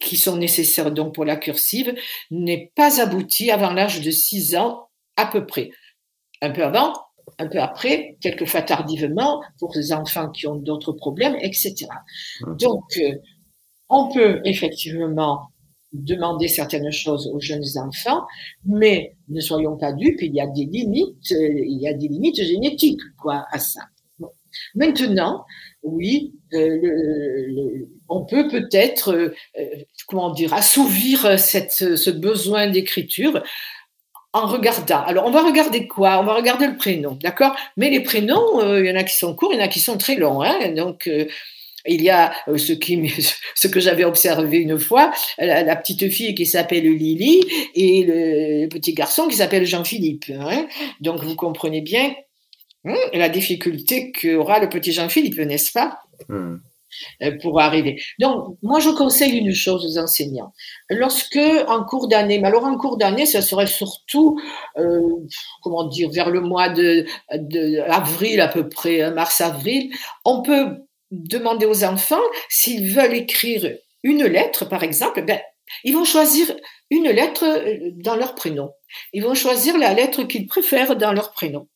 qui 0.00 0.16
sont 0.16 0.36
nécessaires 0.36 0.92
donc 0.92 1.14
pour 1.16 1.24
la 1.24 1.36
cursive 1.36 1.96
n'est 2.30 2.70
pas 2.76 3.00
abouti 3.00 3.50
avant 3.50 3.72
l'âge 3.72 4.02
de 4.02 4.12
6 4.12 4.54
ans 4.54 4.88
à 5.16 5.26
peu 5.26 5.46
près. 5.46 5.70
Un 6.42 6.50
peu 6.50 6.62
avant, 6.62 6.92
un 7.38 7.48
peu 7.48 7.58
après, 7.60 8.16
quelquefois 8.20 8.62
tardivement, 8.62 9.42
pour 9.58 9.72
les 9.74 9.92
enfants 9.92 10.30
qui 10.30 10.46
ont 10.46 10.56
d'autres 10.56 10.92
problèmes, 10.92 11.36
etc. 11.40 11.86
Donc, 12.58 12.84
euh, 12.98 13.14
on 13.88 14.12
peut 14.12 14.40
effectivement 14.44 15.48
demander 15.92 16.48
certaines 16.48 16.92
choses 16.92 17.30
aux 17.32 17.40
jeunes 17.40 17.64
enfants, 17.76 18.26
mais 18.64 19.16
ne 19.28 19.40
soyons 19.40 19.76
pas 19.78 19.92
dupes, 19.92 20.20
il 20.20 20.34
y 20.34 20.40
a 20.40 20.46
des 20.46 20.66
limites, 20.66 21.32
euh, 21.32 21.64
il 21.66 21.78
y 21.80 21.88
a 21.88 21.94
des 21.94 22.08
limites 22.08 22.42
génétiques, 22.42 23.00
quoi, 23.20 23.46
à 23.50 23.58
ça. 23.58 23.80
Maintenant, 24.74 25.44
oui, 25.82 26.34
euh, 26.52 27.86
on 28.08 28.24
peut 28.24 28.48
peut-être, 28.48 29.32
comment 30.08 30.32
dire, 30.32 30.52
assouvir 30.52 31.38
cette, 31.38 31.96
ce 31.96 32.10
besoin 32.10 32.68
d'écriture 32.68 33.42
regardant. 34.46 35.02
Alors, 35.04 35.26
on 35.26 35.30
va 35.30 35.42
regarder 35.42 35.86
quoi? 35.86 36.18
On 36.20 36.24
va 36.24 36.34
regarder 36.34 36.66
le 36.66 36.76
prénom, 36.76 37.18
d'accord? 37.22 37.54
Mais 37.76 37.90
les 37.90 38.00
prénoms, 38.00 38.60
euh, 38.60 38.80
il 38.80 38.86
y 38.86 38.90
en 38.90 38.96
a 38.96 39.04
qui 39.04 39.16
sont 39.16 39.34
courts, 39.34 39.52
il 39.52 39.58
y 39.58 39.62
en 39.62 39.64
a 39.64 39.68
qui 39.68 39.80
sont 39.80 39.98
très 39.98 40.16
longs. 40.16 40.42
Hein 40.42 40.72
Donc, 40.72 41.06
euh, 41.06 41.26
il 41.86 42.02
y 42.02 42.10
a 42.10 42.32
euh, 42.48 42.58
ce, 42.58 42.72
qui, 42.72 43.12
ce 43.54 43.68
que 43.68 43.80
j'avais 43.80 44.04
observé 44.04 44.58
une 44.58 44.78
fois, 44.78 45.12
la, 45.38 45.76
petite 45.76 46.08
fille 46.10 46.34
qui 46.34 46.46
s'appelle 46.46 46.84
Lily 46.84 47.42
et 47.74 48.04
le 48.06 48.68
petit 48.68 48.94
garçon 48.94 49.28
qui 49.28 49.36
s'appelle 49.36 49.66
Jean-Philippe. 49.66 50.26
Hein 50.38 50.66
Donc, 51.00 51.22
vous 51.22 51.36
comprenez 51.36 51.80
bien 51.80 52.14
hein, 52.84 52.96
la 53.12 53.28
difficulté 53.28 54.12
qu'aura 54.12 54.60
le 54.60 54.68
petit 54.68 54.92
Jean-Philippe, 54.92 55.38
n'est-ce 55.38 55.72
pas? 55.72 55.98
Hmm. 56.28 56.56
Euh, 57.22 57.32
pour 57.42 57.60
arriver. 57.60 58.00
Donc, 58.18 58.56
moi, 58.62 58.80
je 58.80 58.90
conseille 58.90 59.36
une 59.36 59.52
chose 59.52 59.84
aux 59.84 60.00
enseignants. 60.00 60.52
Lorsque, 60.88 61.38
en 61.68 61.84
cours 61.84 62.08
d'année, 62.08 62.38
mais 62.38 62.48
alors 62.48 62.64
en 62.64 62.76
cours 62.76 62.96
d'année, 62.96 63.26
ça 63.26 63.42
serait 63.42 63.66
surtout, 63.66 64.40
euh, 64.78 65.00
comment 65.62 65.84
dire, 65.84 66.10
vers 66.10 66.30
le 66.30 66.40
mois 66.40 66.68
de, 66.68 67.06
à 67.30 68.48
peu 68.48 68.68
près, 68.68 69.02
hein, 69.02 69.10
mars-avril, 69.10 69.92
on 70.24 70.42
peut 70.42 70.78
demander 71.10 71.66
aux 71.66 71.84
enfants 71.84 72.16
s'ils 72.48 72.92
veulent 72.92 73.14
écrire 73.14 73.70
une 74.02 74.24
lettre, 74.24 74.64
par 74.64 74.82
exemple, 74.82 75.22
ben, 75.24 75.40
ils 75.84 75.94
vont 75.94 76.04
choisir 76.04 76.54
une 76.90 77.10
lettre 77.10 77.44
euh, 77.44 77.90
dans 77.96 78.16
leur 78.16 78.34
prénom. 78.34 78.70
Ils 79.12 79.22
vont 79.22 79.34
choisir 79.34 79.76
la 79.76 79.92
lettre 79.92 80.22
qu'ils 80.24 80.46
préfèrent 80.46 80.96
dans 80.96 81.12
leur 81.12 81.32
prénom 81.32 81.68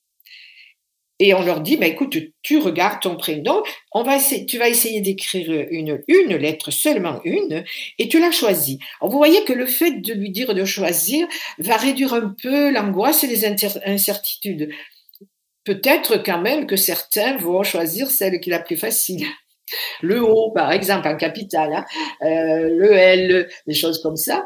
et 1.22 1.34
on 1.34 1.42
leur 1.42 1.60
dit, 1.60 1.76
bah, 1.76 1.86
écoute, 1.86 2.16
tu 2.42 2.58
regardes 2.58 3.00
ton 3.00 3.16
prénom, 3.16 3.62
on 3.92 4.02
va 4.02 4.16
essayer, 4.16 4.44
tu 4.44 4.58
vas 4.58 4.68
essayer 4.68 5.00
d'écrire 5.00 5.66
une, 5.70 6.02
une 6.08 6.34
lettre, 6.34 6.72
seulement 6.72 7.20
une, 7.24 7.62
et 8.00 8.08
tu 8.08 8.18
la 8.18 8.32
choisis. 8.32 8.78
Vous 9.00 9.16
voyez 9.16 9.44
que 9.44 9.52
le 9.52 9.66
fait 9.66 10.00
de 10.00 10.14
lui 10.14 10.30
dire 10.30 10.52
de 10.52 10.64
choisir 10.64 11.28
va 11.58 11.76
réduire 11.76 12.12
un 12.12 12.34
peu 12.42 12.72
l'angoisse 12.72 13.22
et 13.22 13.28
les 13.28 13.44
incertitudes. 13.44 14.70
peut-être 15.62 16.16
quand 16.16 16.40
même 16.40 16.66
que 16.66 16.76
certains 16.76 17.36
vont 17.36 17.62
choisir 17.62 18.10
celle 18.10 18.40
qui 18.40 18.50
est 18.50 18.52
la 18.54 18.58
plus 18.58 18.76
facile. 18.76 19.24
Le 20.00 20.20
O, 20.22 20.50
par 20.50 20.72
exemple, 20.72 21.06
en 21.06 21.16
capital, 21.16 21.72
hein, 21.72 21.84
euh, 22.22 22.68
le 22.68 22.92
L, 22.92 23.48
des 23.68 23.74
choses 23.74 24.02
comme 24.02 24.16
ça. 24.16 24.44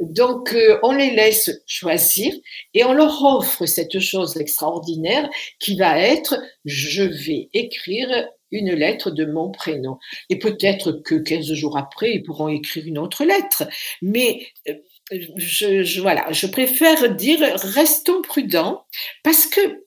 Donc, 0.00 0.52
euh, 0.52 0.78
on 0.82 0.92
les 0.92 1.10
laisse 1.10 1.50
choisir 1.66 2.32
et 2.74 2.84
on 2.84 2.92
leur 2.92 3.24
offre 3.24 3.66
cette 3.66 3.98
chose 3.98 4.36
extraordinaire 4.36 5.28
qui 5.58 5.76
va 5.76 5.98
être 5.98 6.40
je 6.64 7.02
vais 7.02 7.48
écrire 7.52 8.28
une 8.50 8.72
lettre 8.72 9.10
de 9.10 9.24
mon 9.24 9.50
prénom. 9.50 9.98
Et 10.30 10.38
peut-être 10.38 10.92
que 10.92 11.16
15 11.16 11.52
jours 11.52 11.76
après, 11.76 12.12
ils 12.14 12.22
pourront 12.22 12.48
écrire 12.48 12.86
une 12.86 12.98
autre 12.98 13.24
lettre. 13.24 13.64
Mais 14.00 14.46
euh, 14.68 14.74
je, 15.36 16.00
voilà, 16.00 16.30
je 16.32 16.46
préfère 16.46 17.14
dire 17.14 17.40
restons 17.62 18.22
prudents 18.22 18.84
parce 19.24 19.46
que 19.46 19.84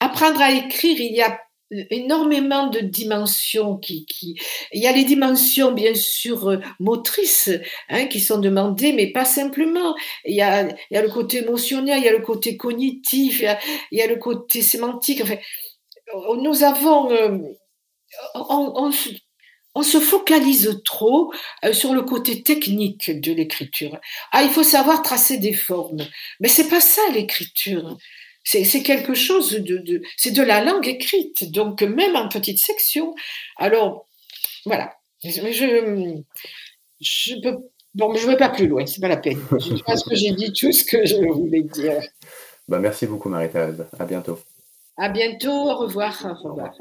apprendre 0.00 0.40
à 0.40 0.52
écrire, 0.52 0.98
il 0.98 1.14
y 1.14 1.22
a 1.22 1.38
énormément 1.90 2.68
de 2.68 2.80
dimensions 2.80 3.76
qui, 3.76 4.04
qui, 4.06 4.38
il 4.72 4.82
y 4.82 4.86
a 4.86 4.92
les 4.92 5.04
dimensions 5.04 5.72
bien 5.72 5.94
sûr 5.94 6.50
euh, 6.50 6.58
motrices 6.80 7.50
hein, 7.88 8.06
qui 8.06 8.20
sont 8.20 8.38
demandées 8.38 8.92
mais 8.92 9.10
pas 9.10 9.24
simplement 9.24 9.94
il 10.24 10.34
y 10.34 10.42
a, 10.42 10.68
il 10.68 10.94
y 10.94 10.96
a 10.96 11.02
le 11.02 11.08
côté 11.08 11.38
émotionnel 11.38 11.98
il 11.98 12.04
y 12.04 12.08
a 12.08 12.12
le 12.12 12.20
côté 12.22 12.56
cognitif 12.56 13.40
il 13.90 13.98
y 13.98 14.02
a, 14.02 14.06
le 14.06 14.16
côté 14.16 14.62
sémantique 14.62 15.20
enfin 15.22 15.36
nous 16.42 16.62
avons 16.62 17.10
euh, 17.10 17.38
on, 18.34 18.90
on, 19.74 19.82
se 19.82 20.00
focalise 20.00 20.80
trop 20.84 21.32
euh, 21.64 21.72
sur 21.72 21.94
le 21.94 22.02
côté 22.02 22.42
technique 22.42 23.20
de 23.20 23.32
l'écriture. 23.32 23.98
Ah, 24.30 24.42
il 24.42 24.50
faut 24.50 24.62
savoir 24.62 25.02
tracer 25.02 25.38
des 25.38 25.54
formes. 25.54 26.06
Mais 26.40 26.48
c'est 26.48 26.68
pas 26.68 26.80
ça 26.80 27.00
l'écriture. 27.14 27.96
C'est 28.44 28.82
quelque 28.82 29.14
chose 29.14 29.52
de, 29.52 29.78
de 29.78 30.02
c'est 30.16 30.32
de 30.32 30.42
la 30.42 30.64
langue 30.64 30.88
écrite, 30.88 31.50
donc 31.52 31.82
même 31.82 32.16
en 32.16 32.28
petite 32.28 32.58
section. 32.58 33.14
Alors, 33.56 34.08
voilà. 34.66 34.94
Je, 35.24 35.30
je 37.00 37.40
peux, 37.40 37.58
bon, 37.94 38.14
je 38.14 38.26
ne 38.26 38.32
vais 38.32 38.36
pas 38.36 38.48
plus 38.48 38.66
loin, 38.66 38.84
c'est 38.86 39.00
pas 39.00 39.08
la 39.08 39.16
peine. 39.16 39.40
Je 39.58 39.82
pense 39.82 40.02
que 40.02 40.14
j'ai 40.14 40.32
dit 40.32 40.52
tout 40.52 40.72
ce 40.72 40.84
que 40.84 41.06
je 41.06 41.16
voulais 41.16 41.62
dire. 41.62 42.00
Bah, 42.68 42.78
merci 42.78 43.06
beaucoup, 43.06 43.28
Marie-Thérèse. 43.28 43.86
À 43.98 44.04
bientôt. 44.04 44.38
À 44.96 45.08
bientôt. 45.08 45.50
Au 45.52 45.76
revoir. 45.76 46.26
Au 46.44 46.48
revoir. 46.48 46.74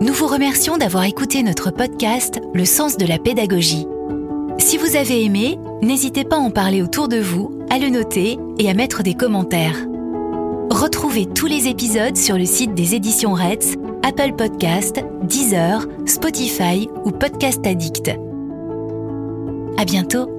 Nous 0.00 0.12
vous 0.12 0.26
remercions 0.26 0.78
d'avoir 0.78 1.04
écouté 1.04 1.42
notre 1.42 1.70
podcast 1.70 2.40
Le 2.54 2.64
sens 2.64 2.96
de 2.96 3.06
la 3.06 3.18
pédagogie. 3.18 3.86
Si 4.58 4.76
vous 4.76 4.96
avez 4.96 5.24
aimé, 5.24 5.58
n'hésitez 5.82 6.24
pas 6.24 6.36
à 6.36 6.40
en 6.40 6.50
parler 6.50 6.82
autour 6.82 7.08
de 7.08 7.18
vous, 7.18 7.66
à 7.70 7.78
le 7.78 7.88
noter 7.88 8.38
et 8.58 8.70
à 8.70 8.74
mettre 8.74 9.02
des 9.02 9.14
commentaires. 9.14 9.76
Retrouvez 10.78 11.26
tous 11.26 11.46
les 11.46 11.66
épisodes 11.66 12.16
sur 12.16 12.38
le 12.38 12.44
site 12.44 12.72
des 12.72 12.94
éditions 12.94 13.34
Reds, 13.34 13.74
Apple 14.04 14.34
Podcast, 14.36 15.04
Deezer, 15.24 15.84
Spotify 16.06 16.88
ou 17.04 17.10
Podcast 17.10 17.66
Addict. 17.66 18.12
À 19.76 19.84
bientôt! 19.84 20.37